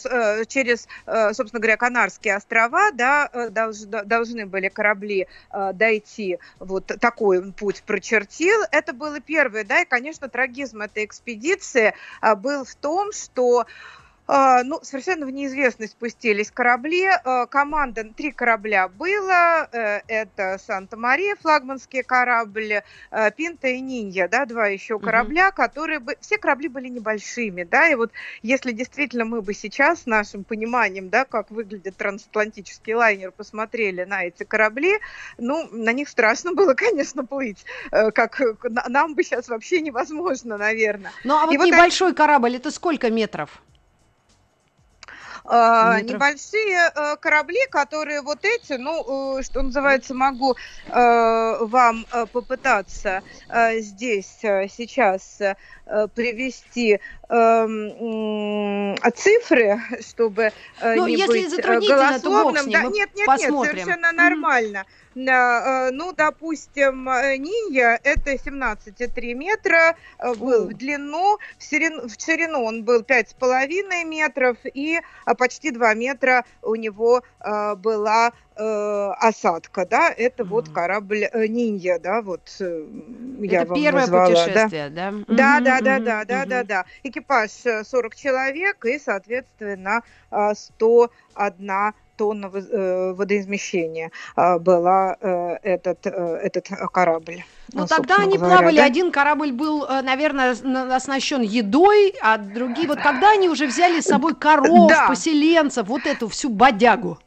через, 0.48 0.86
собственно 1.34 1.60
говоря, 1.60 1.76
Канарские 1.76 2.36
острова, 2.36 2.90
да, 2.92 3.28
должны, 3.50 4.46
были 4.46 4.68
корабли 4.68 5.26
дойти, 5.74 6.38
вот 6.58 6.86
такой 6.86 7.52
путь 7.52 7.82
прочертил. 7.84 8.60
Это 8.70 8.92
было 8.92 9.20
первое, 9.20 9.64
да, 9.64 9.82
и, 9.82 9.84
конечно, 9.84 10.28
трагизм 10.28 10.82
этой 10.82 11.04
экспедиции 11.04 11.94
был 12.36 12.64
в 12.64 12.74
том, 12.74 13.12
что 13.12 13.66
ну, 14.64 14.80
совершенно 14.82 15.26
в 15.26 15.30
неизвестность 15.30 15.92
спустились 15.92 16.50
корабли. 16.50 17.06
А, 17.06 17.46
команда, 17.46 18.04
три 18.16 18.32
корабля 18.32 18.88
было. 18.88 19.68
Э, 19.72 20.00
это 20.06 20.58
Санта-Мария, 20.58 21.36
флагманский 21.36 22.02
корабль, 22.02 22.82
э, 23.10 23.30
Пинта 23.36 23.68
и 23.68 23.80
Нинья, 23.80 24.28
да, 24.28 24.46
два 24.46 24.66
еще 24.66 24.98
корабля, 24.98 25.48
угу. 25.48 25.56
которые 25.56 25.98
бы... 25.98 26.16
Все 26.20 26.38
корабли 26.38 26.68
были 26.68 26.88
небольшими, 26.88 27.64
да, 27.64 27.88
и 27.88 27.94
вот 27.94 28.12
если 28.42 28.72
действительно 28.72 29.24
мы 29.24 29.42
бы 29.42 29.54
сейчас 29.54 30.02
с 30.02 30.06
нашим 30.06 30.44
пониманием, 30.44 31.08
да, 31.08 31.24
как 31.24 31.50
выглядит 31.50 31.96
трансатлантический 31.96 32.94
лайнер, 32.94 33.32
посмотрели 33.32 34.04
на 34.04 34.24
эти 34.24 34.44
корабли, 34.44 34.98
ну, 35.38 35.68
на 35.72 35.92
них 35.92 36.08
страшно 36.08 36.52
было, 36.54 36.74
конечно, 36.74 37.24
плыть, 37.24 37.64
э, 37.90 38.10
как 38.10 38.40
нам 38.88 39.14
бы 39.14 39.22
сейчас 39.22 39.48
вообще 39.48 39.80
невозможно, 39.80 40.56
наверное. 40.56 41.12
Ну, 41.24 41.34
а 41.36 41.46
вот 41.46 41.54
и 41.54 41.58
небольшой 41.58 42.08
вот... 42.08 42.16
корабль, 42.16 42.56
это 42.56 42.70
сколько 42.70 43.10
метров? 43.10 43.62
Э, 45.44 46.00
небольшие 46.02 46.92
э, 46.94 47.16
корабли, 47.16 47.58
которые 47.70 48.22
вот 48.22 48.44
эти, 48.44 48.74
ну, 48.74 49.38
э, 49.38 49.42
что 49.42 49.62
называется, 49.62 50.14
могу 50.14 50.56
вам 50.88 52.06
попытаться 52.32 53.22
здесь 53.48 54.38
сейчас 54.40 55.38
привести 56.14 57.00
эм, 57.28 58.96
цифры, 59.14 59.80
чтобы 60.00 60.52
ну, 60.80 61.06
не 61.06 61.16
если 61.16 61.56
быть 61.56 61.88
голословным. 61.88 62.70
Да, 62.70 62.82
нет, 62.84 63.08
нет, 63.14 63.26
посмотрим. 63.26 63.74
нет, 63.76 63.84
совершенно 63.84 64.12
нормально. 64.12 64.78
Mm-hmm. 64.78 65.01
Э, 65.14 65.90
ну, 65.90 66.12
допустим, 66.12 67.08
э, 67.08 67.36
Нинья 67.36 67.98
это 68.02 68.32
17,3 68.32 69.34
метра 69.34 69.96
э, 70.18 70.34
был 70.34 70.68
в 70.68 70.74
длину, 70.74 71.38
в 71.58 71.62
ширину, 71.68 72.08
в 72.08 72.14
ширину 72.18 72.64
он 72.64 72.84
был 72.84 73.02
5,5 73.02 74.04
метров, 74.04 74.56
и 74.64 75.00
почти 75.38 75.70
2 75.70 75.94
метра 75.94 76.44
у 76.62 76.74
него 76.74 77.22
была 77.76 78.32
осадка, 78.54 79.86
да, 79.86 80.12
это 80.14 80.42
mm-hmm. 80.42 80.46
вот 80.46 80.68
корабль 80.68 81.26
Нинья, 81.34 81.98
да, 81.98 82.20
вот 82.20 82.54
я 82.58 83.62
это 83.62 83.70
вам 83.70 83.80
первое 83.80 84.00
назвала, 84.02 84.26
путешествие, 84.26 84.90
да? 84.90 85.10
Да, 85.10 85.10
mm-hmm, 85.10 85.24
да, 85.34 85.60
да, 85.60 85.80
да, 85.80 85.98
да, 85.98 86.24
да, 86.24 86.44
да, 86.44 86.64
да. 86.64 86.84
Экипаж 87.02 87.50
40 87.50 88.14
человек 88.14 88.84
и, 88.84 88.98
соответственно, 88.98 90.02
101 90.30 91.94
тонна 92.16 92.50
э, 92.52 93.12
водоизмещения 93.16 94.10
а, 94.36 94.58
была 94.58 95.16
э, 95.20 95.56
этот, 95.62 96.06
э, 96.06 96.40
этот 96.42 96.68
корабль. 96.92 97.44
Ну, 97.72 97.86
тогда 97.86 98.16
они 98.16 98.36
говоря, 98.36 98.56
плавали, 98.56 98.76
да? 98.76 98.84
один 98.84 99.10
корабль 99.10 99.52
был, 99.52 99.86
наверное, 100.02 100.52
оснащен 100.94 101.40
едой, 101.40 102.14
а 102.20 102.36
другие, 102.36 102.86
вот 102.86 103.00
когда 103.00 103.30
они 103.30 103.48
уже 103.48 103.66
взяли 103.66 104.00
с 104.00 104.04
собой 104.04 104.34
коров, 104.34 104.90
да. 104.90 105.08
поселенцев, 105.08 105.86
вот 105.86 106.06
эту 106.06 106.28
всю 106.28 106.50
бодягу? 106.50 107.18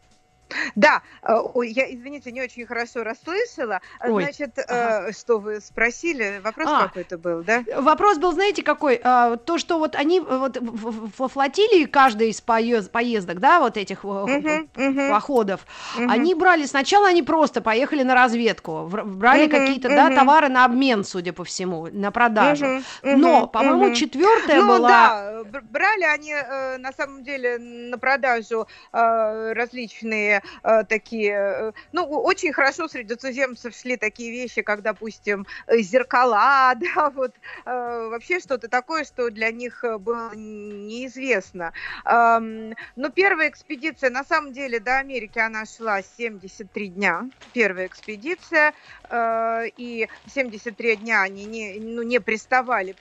Да, 0.76 1.02
э, 1.22 1.34
ой, 1.54 1.70
я, 1.70 1.94
извините, 1.94 2.32
не 2.32 2.41
очень 2.41 2.65
хорошо 2.65 3.04
расслышала. 3.04 3.82
Ой. 4.04 4.24
Значит, 4.24 4.58
э, 4.58 4.63
ага. 4.68 5.13
что 5.13 5.39
вы 5.39 5.62
спросили? 5.62 6.41
Вопрос 6.44 6.68
а, 6.70 6.88
какой-то 6.88 7.18
был, 7.18 7.44
да? 7.44 7.63
Вопрос 7.78 8.18
был, 8.18 8.32
знаете, 8.34 8.63
какой? 8.63 9.00
А, 9.04 9.38
то, 9.38 9.58
что 9.58 9.78
вот 9.78 9.96
они 9.96 10.20
вот 10.20 10.58
во 10.60 11.28
флотилии 11.28 11.86
каждый 11.86 12.30
из 12.30 12.41
поезд, 12.41 12.91
поездок, 12.91 13.39
да, 13.39 13.60
вот 13.60 13.78
этих 13.78 14.06
угу, 14.06 14.68
походов, 15.10 15.65
угу. 15.98 16.10
они 16.10 16.36
брали, 16.36 16.65
сначала 16.65 17.08
они 17.08 17.24
просто 17.24 17.62
поехали 17.62 18.04
на 18.04 18.13
разведку, 18.13 18.89
брали 18.89 19.46
угу, 19.46 19.52
какие-то, 19.52 19.88
угу. 19.88 19.96
да, 19.96 20.15
товары 20.15 20.50
на 20.50 20.65
обмен, 20.65 21.04
судя 21.04 21.34
по 21.34 21.44
всему, 21.44 21.88
на 21.91 22.12
продажу. 22.12 22.65
Угу, 22.65 23.18
Но, 23.18 23.48
по-моему, 23.48 23.88
угу. 23.88 23.96
четвертая 23.96 24.62
ну, 24.62 24.68
была... 24.68 24.89
да, 24.89 25.44
брали 25.70 26.04
они, 26.04 26.34
на 26.80 26.91
самом 26.91 27.24
деле, 27.24 27.58
на 27.58 27.98
продажу 27.98 28.68
различные 28.91 30.41
э, 30.64 30.84
такие, 30.86 31.34
э, 31.34 31.72
ну, 31.92 32.06
очень 32.06 32.54
хорошо 32.54 32.88
среди 32.88 33.16
туземцев 33.16 33.76
шли 33.76 33.98
такие 33.98 34.32
вещи, 34.32 34.62
как, 34.62 34.82
допустим, 34.82 35.46
зеркала, 35.70 36.74
да, 36.96 37.10
вот 37.10 37.32
э, 37.66 38.08
вообще 38.10 38.40
что-то 38.40 38.68
такое, 38.68 39.04
что 39.06 39.30
для 39.30 39.52
них 39.52 39.84
было 40.00 40.32
неизвестно. 40.36 41.74
Эм, 42.06 42.74
но 42.96 43.10
первая 43.10 43.50
экспедиция, 43.50 44.10
на 44.10 44.24
самом 44.24 44.54
деле, 44.54 44.80
до 44.80 44.98
Америки 45.00 45.40
она 45.40 45.66
шла 45.66 46.02
73 46.02 46.90
дня, 46.90 47.30
первая 47.52 47.88
экспедиция, 47.88 48.74
э, 49.10 49.68
и 49.78 50.08
73 50.28 50.98
дня 50.98 51.22
они 51.22 51.46
не, 51.46 51.80
ну, 51.80 52.04
не 52.04 52.20
приставали, 52.20 52.96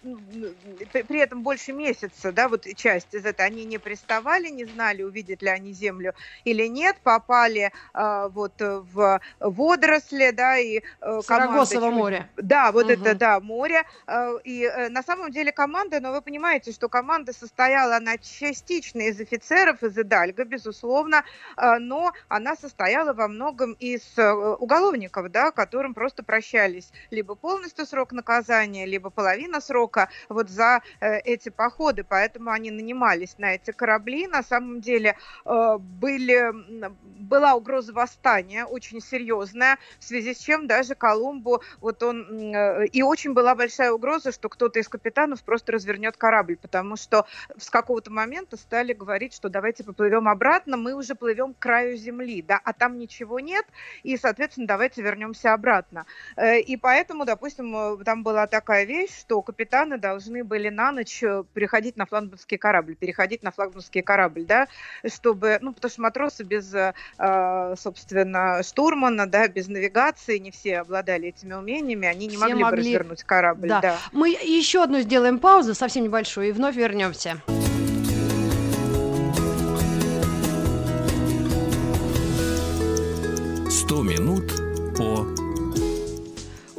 при, 0.93 1.03
при 1.03 1.21
этом 1.21 1.43
больше 1.43 1.73
месяца, 1.73 2.33
да, 2.33 2.49
вот 2.49 2.67
часть 2.77 3.15
из 3.15 3.25
этого, 3.25 3.47
они 3.47 3.65
не 3.65 3.79
приставали, 3.79 4.49
не 4.49 4.65
знали, 4.65 5.03
увидят 5.03 5.43
ли 5.43 5.49
они 5.49 5.73
Землю 5.73 6.15
или 6.45 6.67
нет, 6.67 6.97
по 7.03 7.17
попали 7.25 7.73
э, 7.95 8.29
вот 8.33 8.53
в 8.61 9.21
водоросли, 9.41 10.31
да, 10.31 10.59
и 10.59 10.81
э, 11.01 11.21
Сарагосово 11.23 11.91
море. 11.91 12.29
Да, 12.37 12.73
вот 12.73 12.85
угу. 12.85 12.93
это, 12.93 13.15
да, 13.15 13.41
море. 13.41 13.85
Э, 14.07 14.39
и 14.45 14.65
э, 14.65 14.89
на 14.89 15.03
самом 15.03 15.31
деле 15.31 15.53
команда, 15.53 16.01
но 16.01 16.13
вы 16.13 16.21
понимаете, 16.21 16.73
что 16.73 16.89
команда 16.89 17.33
состояла, 17.33 17.97
она 17.97 18.19
частично 18.19 19.01
из 19.03 19.21
офицеров, 19.21 19.83
из 19.83 19.99
Идальга, 19.99 20.45
безусловно, 20.45 21.25
э, 21.57 21.79
но 21.79 22.13
она 22.29 22.57
состояла 22.57 23.13
во 23.13 23.29
многом 23.29 23.73
из 23.73 24.03
э, 24.19 24.33
уголовников, 24.33 25.31
да, 25.31 25.51
которым 25.51 25.95
просто 25.95 26.23
прощались 26.23 26.93
либо 27.11 27.35
полностью 27.35 27.87
срок 27.87 28.13
наказания, 28.13 28.87
либо 28.87 29.11
половина 29.11 29.61
срока 29.61 30.09
вот 30.29 30.51
за 30.51 30.83
э, 31.01 31.19
эти 31.21 31.49
походы, 31.49 32.05
поэтому 32.05 32.51
они 32.51 32.71
нанимались 32.71 33.39
на 33.39 33.55
эти 33.55 33.71
корабли. 33.71 34.27
На 34.27 34.43
самом 34.43 34.81
деле 34.81 35.17
э, 35.45 35.79
были 35.79 36.53
была 37.15 37.55
угроза 37.55 37.93
восстания 37.93 38.65
очень 38.65 39.01
серьезная, 39.01 39.79
в 39.99 40.05
связи 40.05 40.35
с 40.35 40.39
чем 40.39 40.67
даже 40.67 40.95
Колумбу, 40.95 41.63
вот 41.81 42.03
он, 42.03 42.55
э, 42.55 42.87
и 42.87 43.03
очень 43.03 43.33
была 43.33 43.55
большая 43.55 43.93
угроза, 43.93 44.33
что 44.33 44.49
кто-то 44.49 44.79
из 44.79 44.89
капитанов 44.89 45.43
просто 45.43 45.73
развернет 45.73 46.17
корабль, 46.17 46.57
потому 46.57 46.97
что 46.97 47.27
с 47.57 47.71
какого-то 47.71 48.11
момента 48.11 48.57
стали 48.57 48.93
говорить, 48.93 49.35
что 49.35 49.49
давайте 49.49 49.85
поплывем 49.85 50.29
обратно, 50.29 50.77
мы 50.77 50.95
уже 50.95 51.15
плывем 51.15 51.55
к 51.55 51.59
краю 51.59 51.97
земли, 51.97 52.43
да, 52.43 52.61
а 52.63 52.73
там 52.73 52.99
ничего 52.99 53.41
нет, 53.41 53.65
и, 54.03 54.17
соответственно, 54.17 54.67
давайте 54.67 55.03
вернемся 55.03 55.53
обратно. 55.53 56.07
Э, 56.37 56.59
и 56.61 56.77
поэтому, 56.77 57.25
допустим, 57.25 57.75
э, 57.77 58.05
там 58.05 58.23
была 58.23 58.47
такая 58.47 58.85
вещь, 58.85 59.19
что 59.21 59.41
капитаны 59.43 59.99
должны 59.99 60.45
были 60.45 60.69
на 60.69 60.93
ночь 60.93 61.21
переходить 61.55 61.97
на 61.97 62.07
флагманский 62.07 62.59
корабль, 62.59 62.97
переходить 62.97 63.43
на 63.43 63.51
флагманский 63.51 64.03
корабль, 64.03 64.45
да, 64.45 64.69
чтобы, 65.07 65.59
ну, 65.61 65.73
потому 65.73 65.91
что 65.91 66.03
матросы 66.03 66.45
без, 66.45 66.75
собственно, 67.77 68.63
штурмана, 68.63 69.27
да, 69.27 69.49
без 69.49 69.69
навигации, 69.69 70.39
не 70.39 70.51
все 70.51 70.79
обладали 70.81 71.29
этими 71.29 71.55
умениями, 71.55 72.09
они 72.09 72.27
не 72.27 72.37
все 72.37 72.49
могли, 72.49 72.63
могли 72.63 72.77
бы 72.77 72.77
развернуть 72.77 73.23
корабль. 73.25 73.69
Да. 73.69 73.81
да. 73.81 73.99
Мы 74.13 74.31
еще 74.31 74.83
одну 74.83 75.01
сделаем 75.01 75.39
паузу, 75.39 75.75
совсем 75.75 76.05
небольшую, 76.05 76.49
и 76.49 76.53
вновь 76.53 76.77
вернемся. 76.77 77.41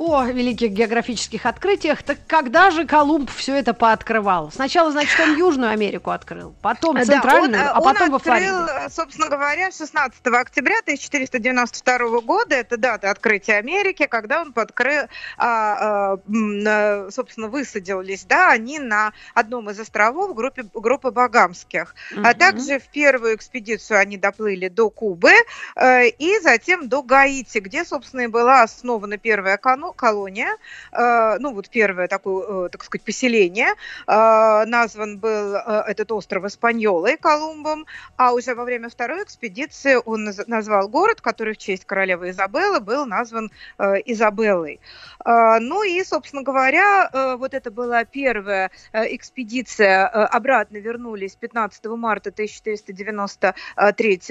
О 0.08 0.24
великих 0.26 0.72
географических 0.72 1.48
открытиях, 1.48 2.04
так 2.04 2.20
когда 2.28 2.70
же 2.70 2.86
Колумб 2.86 3.32
все 3.32 3.56
это 3.56 3.74
пооткрывал? 3.74 4.52
Сначала, 4.52 4.92
значит, 4.92 5.20
он 5.20 5.36
Южную 5.36 5.72
Америку 5.72 6.12
открыл, 6.12 6.54
потом 6.62 7.04
Центральную, 7.04 7.54
да, 7.54 7.72
он, 7.72 7.78
а 7.78 7.82
потом 7.82 8.04
он 8.04 8.12
во 8.12 8.20
Флориде. 8.20 8.50
открыл, 8.52 8.90
собственно 8.92 9.30
говоря, 9.30 9.72
16 9.72 10.28
октября 10.28 10.78
1492 10.82 12.22
года, 12.22 12.54
это 12.56 12.78
дата 12.78 13.10
открытия 13.10 13.56
Америки, 13.56 14.06
когда 14.06 14.42
он 14.42 14.54
подкрыл, 14.54 15.06
а, 15.38 16.18
а, 16.18 17.10
собственно, 17.10 17.48
высадились, 17.48 18.26
да, 18.26 18.52
они 18.52 18.78
на 18.78 19.12
одном 19.34 19.72
из 19.72 19.80
островов 19.80 20.36
группе, 20.36 20.66
группы 20.74 21.10
Багамских. 21.10 21.96
Mm-hmm. 22.14 22.28
А 22.28 22.34
также 22.36 22.80
в 22.80 22.88
первую 22.90 23.36
экспедицию 23.36 24.00
они 24.00 24.18
доплыли 24.18 24.68
до 24.68 24.92
Кубы 24.92 25.32
э, 25.76 26.10
и 26.10 26.40
затем 26.42 26.90
до 26.90 27.02
Гаити, 27.02 27.58
где, 27.58 27.84
собственно, 27.84 28.22
и 28.22 28.28
была 28.28 28.62
основана 28.62 29.18
первая 29.18 29.58
колония, 29.96 30.58
э, 30.92 31.38
ну 31.40 31.54
вот 31.54 31.70
первое 31.70 32.08
такое, 32.08 32.66
э, 32.66 32.70
так 32.70 32.84
сказать, 32.84 33.04
поселение. 33.06 33.74
Э, 34.08 34.66
назван 34.66 35.18
был 35.20 35.56
этот 35.56 36.12
остров 36.12 36.46
Испаньолой 36.46 37.18
Колумбом, 37.18 37.86
а 38.18 38.34
уже 38.34 38.56
во 38.56 38.64
время 38.64 38.90
второй 38.90 39.24
экспедиции 39.24 39.98
он 40.06 40.30
назвал 40.48 40.88
город, 40.90 41.22
который 41.22 41.54
в 41.54 41.58
честь 41.58 41.86
королевы 41.86 42.30
Изабеллы 42.30 42.80
был 42.80 43.06
назван 43.06 43.52
Изабеллой. 43.78 44.80
Ну 45.26 45.84
и, 45.84 46.04
собственно 46.04 46.44
говоря, 46.44 47.10
вот 47.38 47.54
это 47.54 47.72
была 47.72 48.04
первая 48.06 48.72
экспедиция. 48.94 50.08
Обратно 50.08 50.78
вернулись 50.78 51.36
15 51.36 51.86
марта 51.86 52.30
1493 52.30 54.22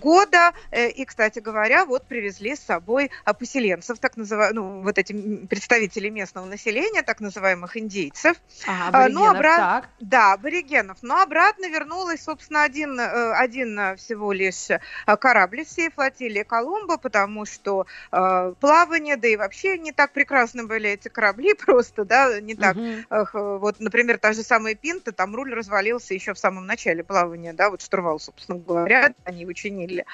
года. 0.00 0.52
И, 0.94 1.04
кстати 1.04 1.38
говоря, 1.38 1.84
вот 1.84 2.06
привезли 2.06 2.54
с 2.56 2.60
собой 2.60 3.10
поселенцев, 3.38 3.98
так 3.98 4.16
называемых, 4.16 4.54
ну, 4.54 4.81
вот 4.82 4.98
эти 4.98 5.12
представители 5.46 6.08
местного 6.08 6.46
населения, 6.46 7.02
так 7.02 7.20
называемых 7.20 7.76
индейцев. 7.76 8.36
А, 8.66 8.88
аборигенов, 8.88 9.22
но 9.22 9.30
обрат... 9.30 9.58
так. 9.58 9.88
Да, 10.00 10.32
аборигенов. 10.34 10.98
Но 11.02 11.20
обратно 11.20 11.68
вернулась, 11.68 12.22
собственно, 12.22 12.64
один, 12.64 12.98
э, 12.98 13.32
один 13.32 13.96
всего 13.96 14.32
лишь 14.32 14.70
э, 14.70 14.80
корабль 15.16 15.64
всей 15.64 15.90
флотилии 15.90 16.42
Колумба, 16.42 16.98
потому 16.98 17.46
что 17.46 17.86
э, 18.10 18.54
плавание, 18.60 19.16
да 19.16 19.28
и 19.28 19.36
вообще 19.36 19.78
не 19.78 19.92
так 19.92 20.12
прекрасно 20.12 20.64
были 20.64 20.90
эти 20.90 21.08
корабли 21.08 21.54
просто, 21.66 22.04
да, 22.04 22.40
не 22.40 22.54
так. 22.54 22.76
Угу. 22.76 22.86
Э, 23.10 23.58
вот, 23.58 23.80
например, 23.80 24.18
та 24.18 24.32
же 24.32 24.42
самая 24.42 24.74
Пинта, 24.74 25.12
там 25.12 25.34
руль 25.34 25.54
развалился 25.54 26.14
еще 26.14 26.34
в 26.34 26.38
самом 26.38 26.66
начале 26.66 27.04
плавания, 27.04 27.52
да, 27.52 27.70
вот 27.70 27.82
штурвал, 27.82 28.18
собственно 28.18 28.58
говоря, 28.58 29.14
они 29.24 29.42
его 29.42 29.52
чинили. 29.52 30.04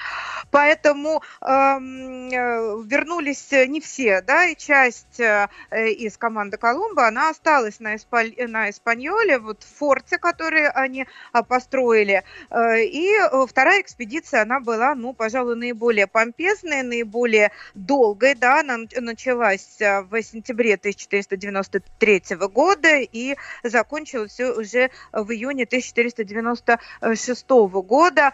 Поэтому 0.51 1.21
эм, 1.41 2.29
э, 2.29 2.83
вернулись 2.85 3.51
не 3.51 3.81
все, 3.81 4.21
да, 4.21 4.45
и 4.45 4.55
часть 4.59 5.19
э, 5.19 5.47
из 5.71 6.17
команды 6.17 6.57
Колумба, 6.57 7.07
она 7.07 7.29
осталась 7.29 7.79
на, 7.79 7.95
Испаль... 7.95 8.35
на 8.37 8.69
Испаньоле, 8.69 9.39
вот 9.39 9.63
в 9.63 9.77
форте, 9.77 10.17
который 10.17 10.69
они 10.69 11.07
а, 11.31 11.43
построили. 11.43 12.23
Э, 12.49 12.83
и 12.83 13.09
э, 13.13 13.45
вторая 13.47 13.81
экспедиция, 13.81 14.41
она 14.43 14.59
была, 14.59 14.93
ну, 14.95 15.13
пожалуй, 15.13 15.55
наиболее 15.55 16.07
помпезная, 16.07 16.83
наиболее 16.83 17.51
долгой, 17.73 18.35
да, 18.35 18.59
она 18.59 18.77
началась 18.99 19.77
в 19.79 20.21
сентябре 20.21 20.75
1493 20.75 22.35
года 22.51 22.97
и 22.97 23.37
закончилась 23.63 24.39
уже 24.39 24.91
в 25.13 25.31
июне 25.31 25.63
1496 25.63 27.49
года. 27.49 28.33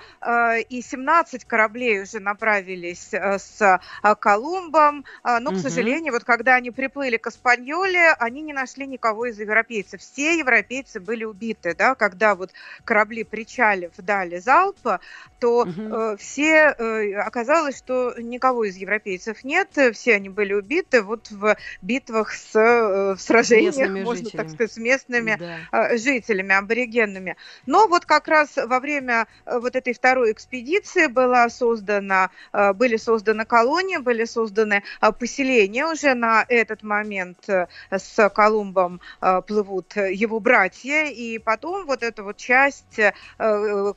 И 0.70 0.82
17 0.82 1.46
кораблей 1.46 2.02
уже 2.02 2.20
направились 2.20 3.10
с 3.12 3.80
Колумбом, 4.20 5.06
но, 5.24 5.52
к 5.52 5.58
сожалению, 5.58 6.15
вот 6.16 6.24
когда 6.24 6.56
они 6.56 6.72
приплыли 6.72 7.18
к 7.18 7.28
Испаньоле, 7.28 8.14
они 8.20 8.42
не 8.42 8.54
нашли 8.54 8.88
никого 8.88 9.26
из 9.26 9.38
европейцев. 9.38 10.00
Все 10.00 10.38
европейцы 10.38 11.02
были 11.02 11.26
убиты, 11.26 11.76
да, 11.76 11.94
когда 11.94 12.36
вот 12.36 12.52
корабли 12.86 13.26
причалив 13.26 13.92
дали 13.98 14.40
залпа, 14.40 15.02
то 15.40 15.64
угу. 15.64 15.72
э, 15.76 16.18
все, 16.18 16.74
э, 16.78 17.16
оказалось, 17.16 17.78
что 17.78 18.14
никого 18.18 18.64
из 18.64 18.78
европейцев 18.78 19.44
нет, 19.44 19.78
все 19.94 20.16
они 20.16 20.30
были 20.30 20.54
убиты 20.54 21.02
вот 21.02 21.30
в 21.32 21.58
битвах 21.82 22.32
с 22.32 22.56
э, 22.56 23.16
в 23.16 23.20
сражениях, 23.20 23.76
местными 23.76 24.04
можно 24.04 24.24
жителями. 24.24 24.46
так 24.46 24.54
сказать, 24.54 24.72
с 24.72 24.78
местными 24.78 25.36
да. 25.38 25.90
э, 25.92 25.98
жителями, 25.98 26.56
аборигенными. 26.56 27.36
Но 27.66 27.88
вот 27.90 28.06
как 28.06 28.30
раз 28.30 28.56
во 28.56 28.80
время 28.80 29.28
э, 29.46 29.60
вот 29.60 29.76
этой 29.76 29.94
второй 29.94 30.32
экспедиции 30.32 31.08
была 31.08 31.50
создана, 31.50 32.30
э, 32.54 32.72
были 32.72 32.96
созданы 32.96 33.44
колонии, 33.44 33.98
были 33.98 34.24
созданы 34.24 34.82
э, 35.02 35.12
поселения 35.12 35.86
уже 35.86 36.05
уже 36.06 36.14
на 36.14 36.46
этот 36.48 36.84
момент 36.84 37.50
э, 37.50 37.68
с 37.90 38.30
Колумбом 38.30 39.02
э, 39.22 39.42
плывут 39.42 39.96
его 39.96 40.40
братья, 40.40 41.06
и 41.06 41.40
потом 41.40 41.86
вот 41.86 42.04
эту 42.04 42.24
вот 42.24 42.38
часть 42.38 43.00
э, 43.00 43.14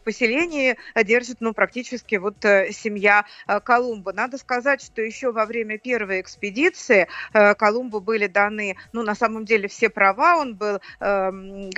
поселения 0.05 0.77
держит, 1.05 1.38
ну, 1.40 1.53
практически 1.53 2.16
вот 2.16 2.37
семья 2.40 3.25
Колумба. 3.64 4.12
Надо 4.12 4.38
сказать, 4.38 4.83
что 4.83 5.03
еще 5.03 5.33
во 5.33 5.44
время 5.44 5.79
первой 5.79 6.21
экспедиции 6.21 7.09
Колумбу 7.33 8.01
были 8.01 8.27
даны, 8.27 8.77
ну, 8.92 9.03
на 9.03 9.14
самом 9.14 9.44
деле 9.44 9.68
все 9.68 9.88
права, 9.88 10.37
он 10.37 10.55
был, 10.55 10.81
эм, 11.01 11.71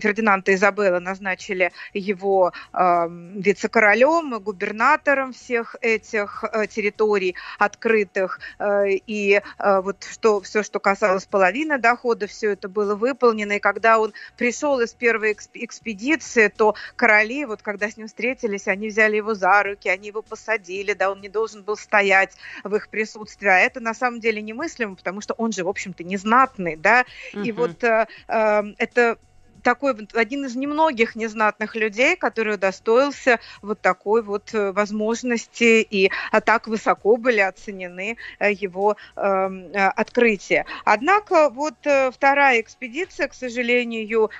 Фердинанд 0.00 0.48
и 0.48 0.54
Изабелла 0.54 1.00
назначили 1.00 1.72
его 1.92 2.52
эм, 2.72 3.40
вице-королем, 3.40 4.38
губернатором 4.40 5.32
всех 5.32 5.76
этих 5.80 6.44
территорий 6.70 7.34
открытых, 7.58 8.40
и 8.60 9.40
вот 9.58 10.04
что 10.10 10.40
все, 10.40 10.62
что 10.62 10.80
касалось 10.80 11.26
половины 11.26 11.78
дохода, 11.78 12.26
все 12.26 12.52
это 12.52 12.68
было 12.68 12.94
выполнено. 12.94 13.52
И 13.52 13.58
когда 13.58 13.98
он 13.98 14.12
пришел 14.36 14.80
из 14.80 14.94
первой 14.94 15.36
экспедиции, 15.54 16.48
то 16.48 16.74
короли, 16.96 17.44
вот 17.44 17.62
когда 17.62 17.90
с 17.90 17.96
ним 17.96 18.06
встретились, 18.06 18.68
они 18.68 18.88
взяли 18.88 19.16
его 19.16 19.34
за 19.34 19.62
руки, 19.62 19.88
они 19.88 20.08
его 20.08 20.22
посадили, 20.22 20.92
да, 20.92 21.10
он 21.10 21.20
не 21.20 21.28
должен 21.28 21.62
был 21.62 21.76
стоять 21.76 22.34
в 22.64 22.74
их 22.74 22.88
присутствии. 22.88 23.48
А 23.48 23.58
это 23.58 23.80
на 23.80 23.94
самом 23.94 24.20
деле 24.20 24.42
немыслимо, 24.42 24.96
потому 24.96 25.20
что 25.20 25.34
он 25.34 25.52
же, 25.52 25.64
в 25.64 25.68
общем-то, 25.68 26.04
незнатный, 26.04 26.76
да. 26.76 27.04
Uh-huh. 27.32 27.44
И 27.44 27.52
вот 27.52 27.82
э, 27.84 28.06
э, 28.28 28.62
это 28.78 29.18
такой 29.62 30.08
один 30.14 30.46
из 30.46 30.56
немногих 30.56 31.14
незнатных 31.16 31.74
людей, 31.76 32.16
который 32.16 32.54
удостоился 32.54 33.40
вот 33.62 33.80
такой 33.80 34.22
вот 34.22 34.54
э, 34.54 34.72
возможности 34.72 35.82
и 35.82 36.10
а, 36.30 36.40
так 36.40 36.66
высоко 36.66 37.16
были 37.16 37.40
оценены 37.40 38.16
э, 38.38 38.52
его 38.52 38.96
эм, 39.16 39.66
э, 39.72 39.88
открытия. 39.88 40.66
Однако 40.84 41.50
вот 41.50 41.74
э, 41.84 42.10
вторая 42.10 42.60
экспедиция, 42.60 43.28
к 43.28 43.34
сожалению, 43.34 44.30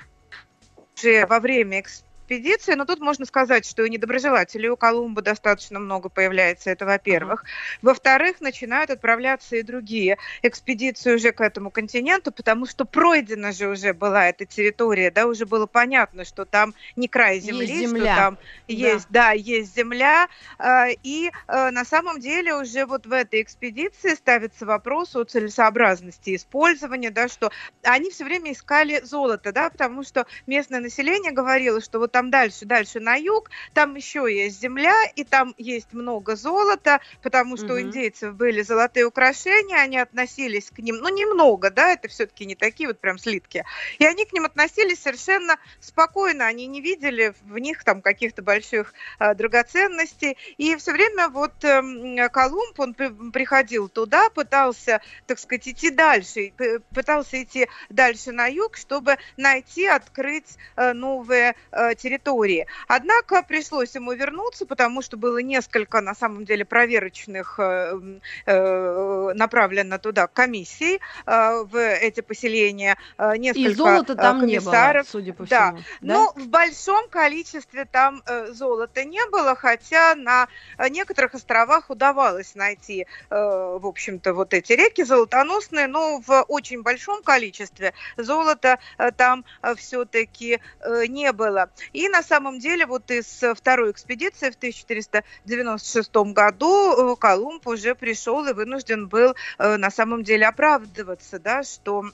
уже 0.95 1.25
во 1.25 1.39
время 1.39 1.81
экспедиции 1.81 2.08
экспедиции, 2.29 2.75
но 2.75 2.85
тут 2.85 2.99
можно 2.99 3.25
сказать, 3.25 3.65
что 3.65 3.83
и 3.83 3.89
недоброжелателей 3.89 4.69
у 4.69 4.77
Колумба 4.77 5.21
достаточно 5.21 5.79
много 5.79 6.09
появляется, 6.09 6.69
это 6.69 6.85
во-первых. 6.85 7.43
Uh-huh. 7.43 7.77
Во-вторых, 7.81 8.39
начинают 8.39 8.91
отправляться 8.91 9.55
и 9.55 9.63
другие 9.63 10.17
экспедиции 10.43 11.15
уже 11.15 11.31
к 11.31 11.41
этому 11.41 11.71
континенту, 11.71 12.31
потому 12.31 12.67
что 12.67 12.85
пройдена 12.85 13.51
же 13.51 13.67
уже 13.67 13.93
была 13.93 14.27
эта 14.27 14.45
территория, 14.45 15.09
да, 15.09 15.25
уже 15.25 15.45
было 15.45 15.65
понятно, 15.65 16.23
что 16.23 16.45
там 16.45 16.75
не 16.95 17.07
край 17.07 17.39
земли, 17.39 17.65
есть 17.65 17.89
земля. 17.89 18.13
что 18.13 18.21
там 18.21 18.35
да. 18.35 18.73
есть, 18.73 19.07
да, 19.09 19.31
есть 19.31 19.75
земля, 19.75 20.27
а, 20.59 20.87
и 21.01 21.31
а, 21.47 21.71
на 21.71 21.83
самом 21.83 22.19
деле 22.19 22.55
уже 22.55 22.85
вот 22.85 23.07
в 23.07 23.11
этой 23.11 23.41
экспедиции 23.41 24.13
ставится 24.13 24.65
вопрос 24.65 25.15
о 25.15 25.23
целесообразности 25.23 26.35
использования, 26.35 27.09
да, 27.09 27.27
что 27.27 27.51
они 27.81 28.11
все 28.11 28.23
время 28.23 28.51
искали 28.51 29.01
золото, 29.03 29.51
да, 29.51 29.69
потому 29.69 30.03
что 30.03 30.27
местное 30.45 30.79
население 30.79 31.31
говорило, 31.31 31.81
что 31.81 31.97
вот 31.97 32.18
там 32.19 32.31
дальше, 32.31 32.65
дальше 32.65 32.99
на 32.99 33.15
юг, 33.15 33.49
там 33.73 33.95
еще 33.95 34.27
есть 34.29 34.59
земля, 34.59 34.93
и 35.15 35.23
там 35.23 35.55
есть 35.57 35.93
много 35.93 36.35
золота, 36.35 36.99
потому 37.21 37.55
что 37.55 37.67
угу. 37.67 37.73
у 37.75 37.79
индейцев 37.79 38.35
были 38.35 38.61
золотые 38.61 39.05
украшения, 39.05 39.77
они 39.77 39.97
относились 39.97 40.69
к 40.69 40.79
ним, 40.79 40.97
ну, 40.97 41.07
немного, 41.07 41.71
да, 41.71 41.93
это 41.93 42.09
все-таки 42.09 42.45
не 42.45 42.55
такие 42.55 42.87
вот 42.89 42.99
прям 42.99 43.17
слитки, 43.17 43.63
и 43.99 44.05
они 44.05 44.25
к 44.25 44.33
ним 44.33 44.43
относились 44.43 45.01
совершенно 45.01 45.55
спокойно, 45.79 46.45
они 46.45 46.67
не 46.67 46.81
видели 46.81 47.33
в 47.43 47.57
них 47.57 47.85
там 47.85 48.01
каких-то 48.01 48.41
больших 48.41 48.93
э, 49.19 49.33
драгоценностей, 49.33 50.35
и 50.57 50.75
все 50.75 50.91
время 50.91 51.29
вот 51.29 51.63
э, 51.63 52.29
Колумб, 52.33 52.77
он 52.81 52.95
при, 52.95 53.07
приходил 53.31 53.87
туда, 53.87 54.29
пытался, 54.29 54.99
так 55.25 55.39
сказать, 55.39 55.69
идти 55.69 55.89
дальше, 55.89 56.51
пытался 56.93 57.41
идти 57.41 57.69
дальше 57.87 58.33
на 58.33 58.47
юг, 58.47 58.75
чтобы 58.75 59.15
найти, 59.37 59.85
открыть 59.85 60.57
э, 60.75 60.91
новые 60.91 61.55
э, 61.71 61.95
территории. 62.09 62.65
Однако 62.87 63.43
пришлось 63.43 63.93
ему 63.95 64.13
вернуться, 64.13 64.65
потому 64.65 65.01
что 65.01 65.17
было 65.17 65.37
несколько, 65.37 66.01
на 66.01 66.15
самом 66.15 66.43
деле, 66.45 66.65
проверочных 66.65 67.59
э, 67.59 68.19
э, 68.45 69.31
направлено 69.35 69.99
туда 69.99 70.27
комиссий 70.27 70.99
э, 71.25 71.63
в 71.63 71.77
эти 71.77 72.21
поселения. 72.21 72.97
Несколько 73.37 73.69
И 73.69 73.73
золота 73.73 74.15
там 74.15 74.39
комиссаров. 74.39 75.05
не 75.05 75.11
было, 75.11 75.11
судя 75.11 75.33
по 75.33 75.45
всему. 75.45 75.59
Да. 75.59 75.71
да? 75.71 75.81
Ну, 76.01 76.31
в 76.35 76.47
большом 76.47 77.09
количестве 77.09 77.85
там 77.85 78.23
золота 78.49 79.03
не 79.03 79.23
было, 79.29 79.55
хотя 79.55 80.15
на 80.15 80.47
некоторых 80.89 81.35
островах 81.35 81.89
удавалось 81.89 82.55
найти, 82.55 83.05
в 83.29 83.85
общем-то, 83.85 84.33
вот 84.33 84.53
эти 84.53 84.73
реки 84.73 85.03
золотоносные, 85.03 85.87
но 85.87 86.21
в 86.25 86.43
очень 86.47 86.81
большом 86.81 87.21
количестве 87.23 87.93
золота 88.17 88.79
там 89.17 89.45
все-таки 89.75 90.59
не 91.07 91.31
было. 91.31 91.69
И 91.93 91.98
на 92.07 92.23
самом 92.23 92.59
деле 92.59 92.85
вот 92.85 93.11
из 93.11 93.43
второй 93.55 93.91
экспедиции 93.91 94.51
в 94.51 94.55
1496 94.55 96.15
году 96.33 97.17
Колумб 97.17 97.67
уже 97.67 97.95
пришел 97.95 98.45
и 98.45 98.53
вынужден 98.53 99.07
был 99.07 99.35
на 99.57 99.89
самом 99.91 100.23
деле 100.23 100.47
оправдываться, 100.47 101.39
да, 101.39 101.63
что 101.63 102.05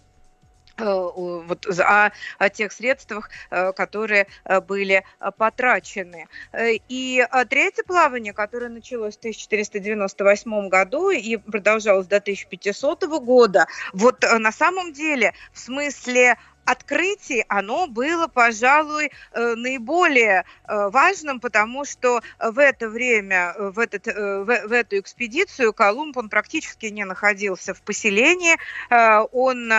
вот 0.77 1.65
о, 1.79 2.11
о 2.38 2.49
тех 2.49 2.71
средствах, 2.71 3.29
которые 3.49 4.27
были 4.67 5.03
потрачены. 5.38 6.27
И 6.89 7.25
третье 7.49 7.83
плавание, 7.83 8.33
которое 8.33 8.69
началось 8.69 9.15
в 9.15 9.19
1498 9.19 10.67
году 10.67 11.09
и 11.11 11.38
продолжалось 11.38 12.07
до 12.07 12.17
1500 12.17 13.05
года, 13.21 13.67
вот 13.93 14.23
на 14.23 14.51
самом 14.51 14.91
деле 14.91 15.33
в 15.53 15.59
смысле 15.59 16.38
открытий 16.66 17.45
оно 17.47 17.88
было, 17.88 18.28
пожалуй, 18.28 19.11
э, 19.32 19.55
наиболее 19.55 20.45
э, 20.68 20.89
важным, 20.89 21.39
потому 21.39 21.86
что 21.86 22.22
в 22.39 22.59
это 22.59 22.89
время, 22.89 23.53
э, 23.55 23.70
в, 23.70 23.80
этот, 23.80 24.07
в, 24.07 24.45
в 24.45 24.72
эту 24.72 24.99
экспедицию 24.99 25.74
Колумб, 25.74 26.18
он 26.18 26.30
практически 26.30 26.88
не 26.88 27.05
находился 27.05 27.74
в 27.74 27.82
поселении, 27.82 28.57
он 29.32 29.74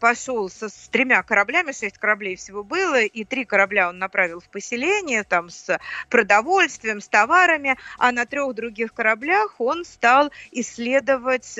пошел 0.00 0.48
со, 0.50 0.68
с 0.68 0.88
тремя 0.88 1.22
кораблями, 1.22 1.72
шесть 1.72 1.98
кораблей 1.98 2.36
всего 2.36 2.64
было, 2.64 3.02
и 3.02 3.24
три 3.24 3.44
корабля 3.44 3.88
он 3.88 3.98
направил 3.98 4.40
в 4.40 4.48
поселение, 4.48 5.22
там 5.22 5.50
с 5.50 5.78
продовольствием, 6.08 7.00
с 7.00 7.08
товарами, 7.08 7.76
а 7.98 8.12
на 8.12 8.26
трех 8.26 8.54
других 8.54 8.92
кораблях 8.92 9.54
он 9.58 9.84
стал 9.84 10.32
исследовать 10.50 11.58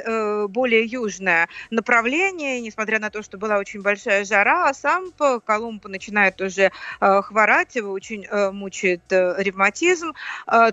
более 0.49 0.85
южное 0.85 1.49
направление, 1.70 2.61
несмотря 2.61 2.99
на 2.99 3.11
то, 3.11 3.22
что 3.22 3.39
была 3.39 3.59
очень 3.59 3.83
большая 3.83 4.25
жара, 4.25 4.63
а 4.64 4.74
сам 4.74 5.12
Колумб 5.44 5.86
начинает 5.86 6.40
уже 6.40 6.70
э, 7.00 7.22
хворать, 7.22 7.76
его 7.76 7.92
очень 7.92 8.24
э, 8.24 8.50
мучает 8.50 9.02
э, 9.10 9.34
ревматизм, 9.38 10.12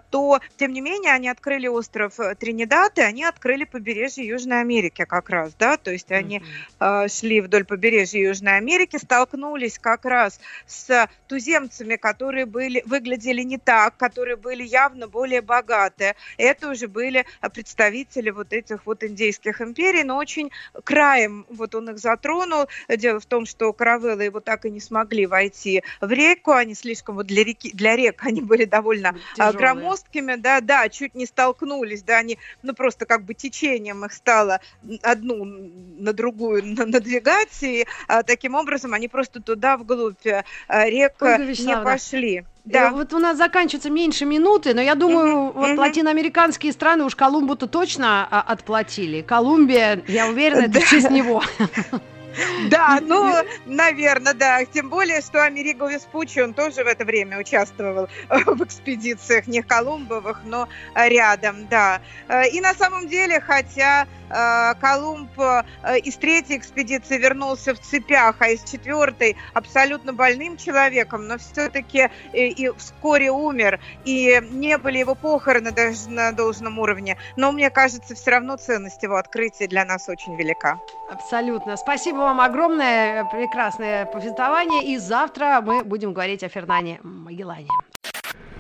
то, 0.10 0.40
тем 0.58 0.74
не 0.74 0.82
менее, 0.82 1.14
они 1.14 1.30
открыли 1.30 1.68
остров 1.68 2.16
Тринидад, 2.40 2.98
и 2.98 3.02
они 3.02 3.24
открыли 3.24 3.64
побережье 3.64 4.26
Южной 4.26 4.62
Америки 4.62 5.06
как 5.08 5.30
раз, 5.30 5.54
да, 5.58 5.78
то 5.78 5.92
есть 5.92 6.12
они 6.12 6.42
mm-hmm. 6.80 7.10
шли 7.10 7.42
вдоль 7.42 7.66
побережья 7.66 8.20
Южной 8.20 8.58
Америки, 8.58 8.98
столкнулись 8.98 9.80
как 9.80 10.06
раз 10.06 10.40
с 10.68 11.08
туземцами, 11.28 11.96
которые 11.96 12.46
были, 12.46 12.84
выглядели 12.86 13.42
не 13.42 13.58
так, 13.58 13.98
которые 13.98 14.36
были 14.36 14.64
явно 14.64 15.08
более 15.08 15.42
богатые. 15.42 16.16
Это 16.38 16.70
уже 16.70 16.88
были 16.88 17.26
представители 17.54 18.30
вот 18.30 18.54
этих 18.54 18.86
вот 18.86 19.04
индейских 19.04 19.62
империй, 19.62 20.04
но 20.04 20.18
очень 20.18 20.52
краем 20.84 21.46
вот 21.50 21.76
он 21.76 21.90
их 21.90 22.00
затронул. 22.00 22.68
Дело 22.90 23.20
в 23.20 23.26
том, 23.26 23.46
что 23.46 23.74
каравеллы 23.82 24.26
его 24.26 24.40
так 24.42 24.66
и 24.66 24.70
не 24.70 24.80
смогли 24.80 25.26
войти 25.26 25.82
в 26.02 26.12
реку, 26.12 26.52
они 26.52 26.76
слишком 26.76 27.16
вот 27.16 27.26
для 27.26 27.44
реки, 27.44 27.72
для 27.74 27.96
рек 27.96 28.22
они 28.24 28.40
были 28.42 28.66
довольно 28.66 29.10
а, 29.10 29.36
Тяжелые. 29.36 29.58
громоздкими, 29.58 30.36
да, 30.36 30.62
да, 30.62 30.88
чуть 30.88 31.16
не 31.16 31.26
столкнулись, 31.26 32.04
да, 32.04 32.20
они, 32.20 32.38
ну 32.62 32.76
просто 32.76 33.08
как 33.08 33.24
бы 33.24 33.34
течением 33.34 34.06
их 34.06 34.14
стало 34.14 34.60
одну 35.02 35.46
на 35.46 36.14
другую 36.14 36.64
надвигать, 36.86 37.64
и 37.64 37.88
а, 38.08 38.22
таким 38.22 38.54
образом 38.54 38.94
они 38.94 39.08
просто 39.08 39.42
туда 39.42 39.78
вглубь 39.78 40.28
а, 40.68 40.86
рек 40.86 41.20
не 41.20 41.84
пошли. 41.84 42.46
Да. 42.64 42.92
Вот 42.92 43.12
у 43.14 43.18
нас 43.18 43.40
заканчивается 43.40 43.90
меньше 43.90 44.26
минуты, 44.26 44.76
но 44.76 44.82
я 44.82 44.94
думаю, 44.94 45.36
mm-hmm. 45.36 45.54
вот 45.54 45.70
mm-hmm. 45.70 45.80
латиноамериканские 45.80 46.72
страны 46.72 47.06
уж 47.06 47.16
Колумбу-то 47.16 47.66
точно 47.66 48.28
а, 48.30 48.42
отплатили. 48.42 49.24
Колумбия, 49.24 50.04
я 50.08 50.28
уверена, 50.28 50.66
это 50.66 50.80
в 50.80 50.88
честь 50.88 51.10
него. 51.10 51.42
Да, 52.70 53.00
ну, 53.02 53.34
наверное, 53.66 54.34
да. 54.34 54.64
Тем 54.66 54.90
более, 54.90 55.22
что 55.22 55.44
Америго 55.44 55.88
Веспуччи, 55.88 56.40
он 56.40 56.54
тоже 56.54 56.84
в 56.84 56.88
это 56.88 57.06
время 57.06 57.40
участвовал 57.40 58.08
в 58.30 58.64
экспедициях, 58.64 59.48
не 59.48 59.62
Колумбовых, 59.62 60.42
но 60.46 60.68
рядом, 60.96 61.68
да. 61.68 62.02
Э, 62.28 62.48
и 62.48 62.62
на 62.62 62.74
самом 62.74 63.08
деле, 63.08 63.40
хотя 63.40 64.08
э, 64.30 64.74
Колумб 64.80 65.30
э, 65.40 65.64
из 66.00 66.16
третьей 66.16 66.58
экспедиции 66.58 67.18
вернулся 67.18 67.74
в 67.74 67.80
цепях, 67.80 68.36
а 68.40 68.50
из 68.50 68.64
четвертой 68.64 69.38
абсолютно 69.54 70.14
больным 70.14 70.58
человеком, 70.58 71.28
но 71.28 71.38
все-таки 71.38 72.10
и 72.34 72.72
вскоре 72.78 73.32
умер, 73.32 73.80
и 74.06 74.42
не 74.52 74.78
были 74.78 75.00
его 75.00 75.16
похороны 75.16 75.72
даже 75.72 76.10
на 76.10 76.32
должном 76.32 76.80
уровне. 76.80 77.18
Но 77.36 77.52
мне 77.52 77.70
кажется, 77.70 78.16
все 78.16 78.32
равно 78.32 78.58
ценность 78.58 79.04
его 79.04 79.16
открытия 79.16 79.68
для 79.68 79.86
нас 79.86 80.10
очень 80.10 80.36
велика. 80.36 80.80
Абсолютно. 81.10 81.76
Спасибо 82.22 82.38
вам 82.38 82.42
огромное, 82.42 83.26
прекрасное 83.26 84.06
повествование. 84.06 84.94
И 84.94 85.00
завтра 85.00 85.60
мы 85.66 85.84
будем 85.84 86.14
говорить 86.14 86.44
о 86.44 86.50
Фернане 86.50 87.00
Магеллане. 87.02 87.68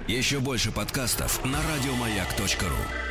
Еще 0.07 0.39
больше 0.39 0.71
подкастов 0.71 1.45
на 1.45 1.59
радиомаяк.ру 1.59 3.10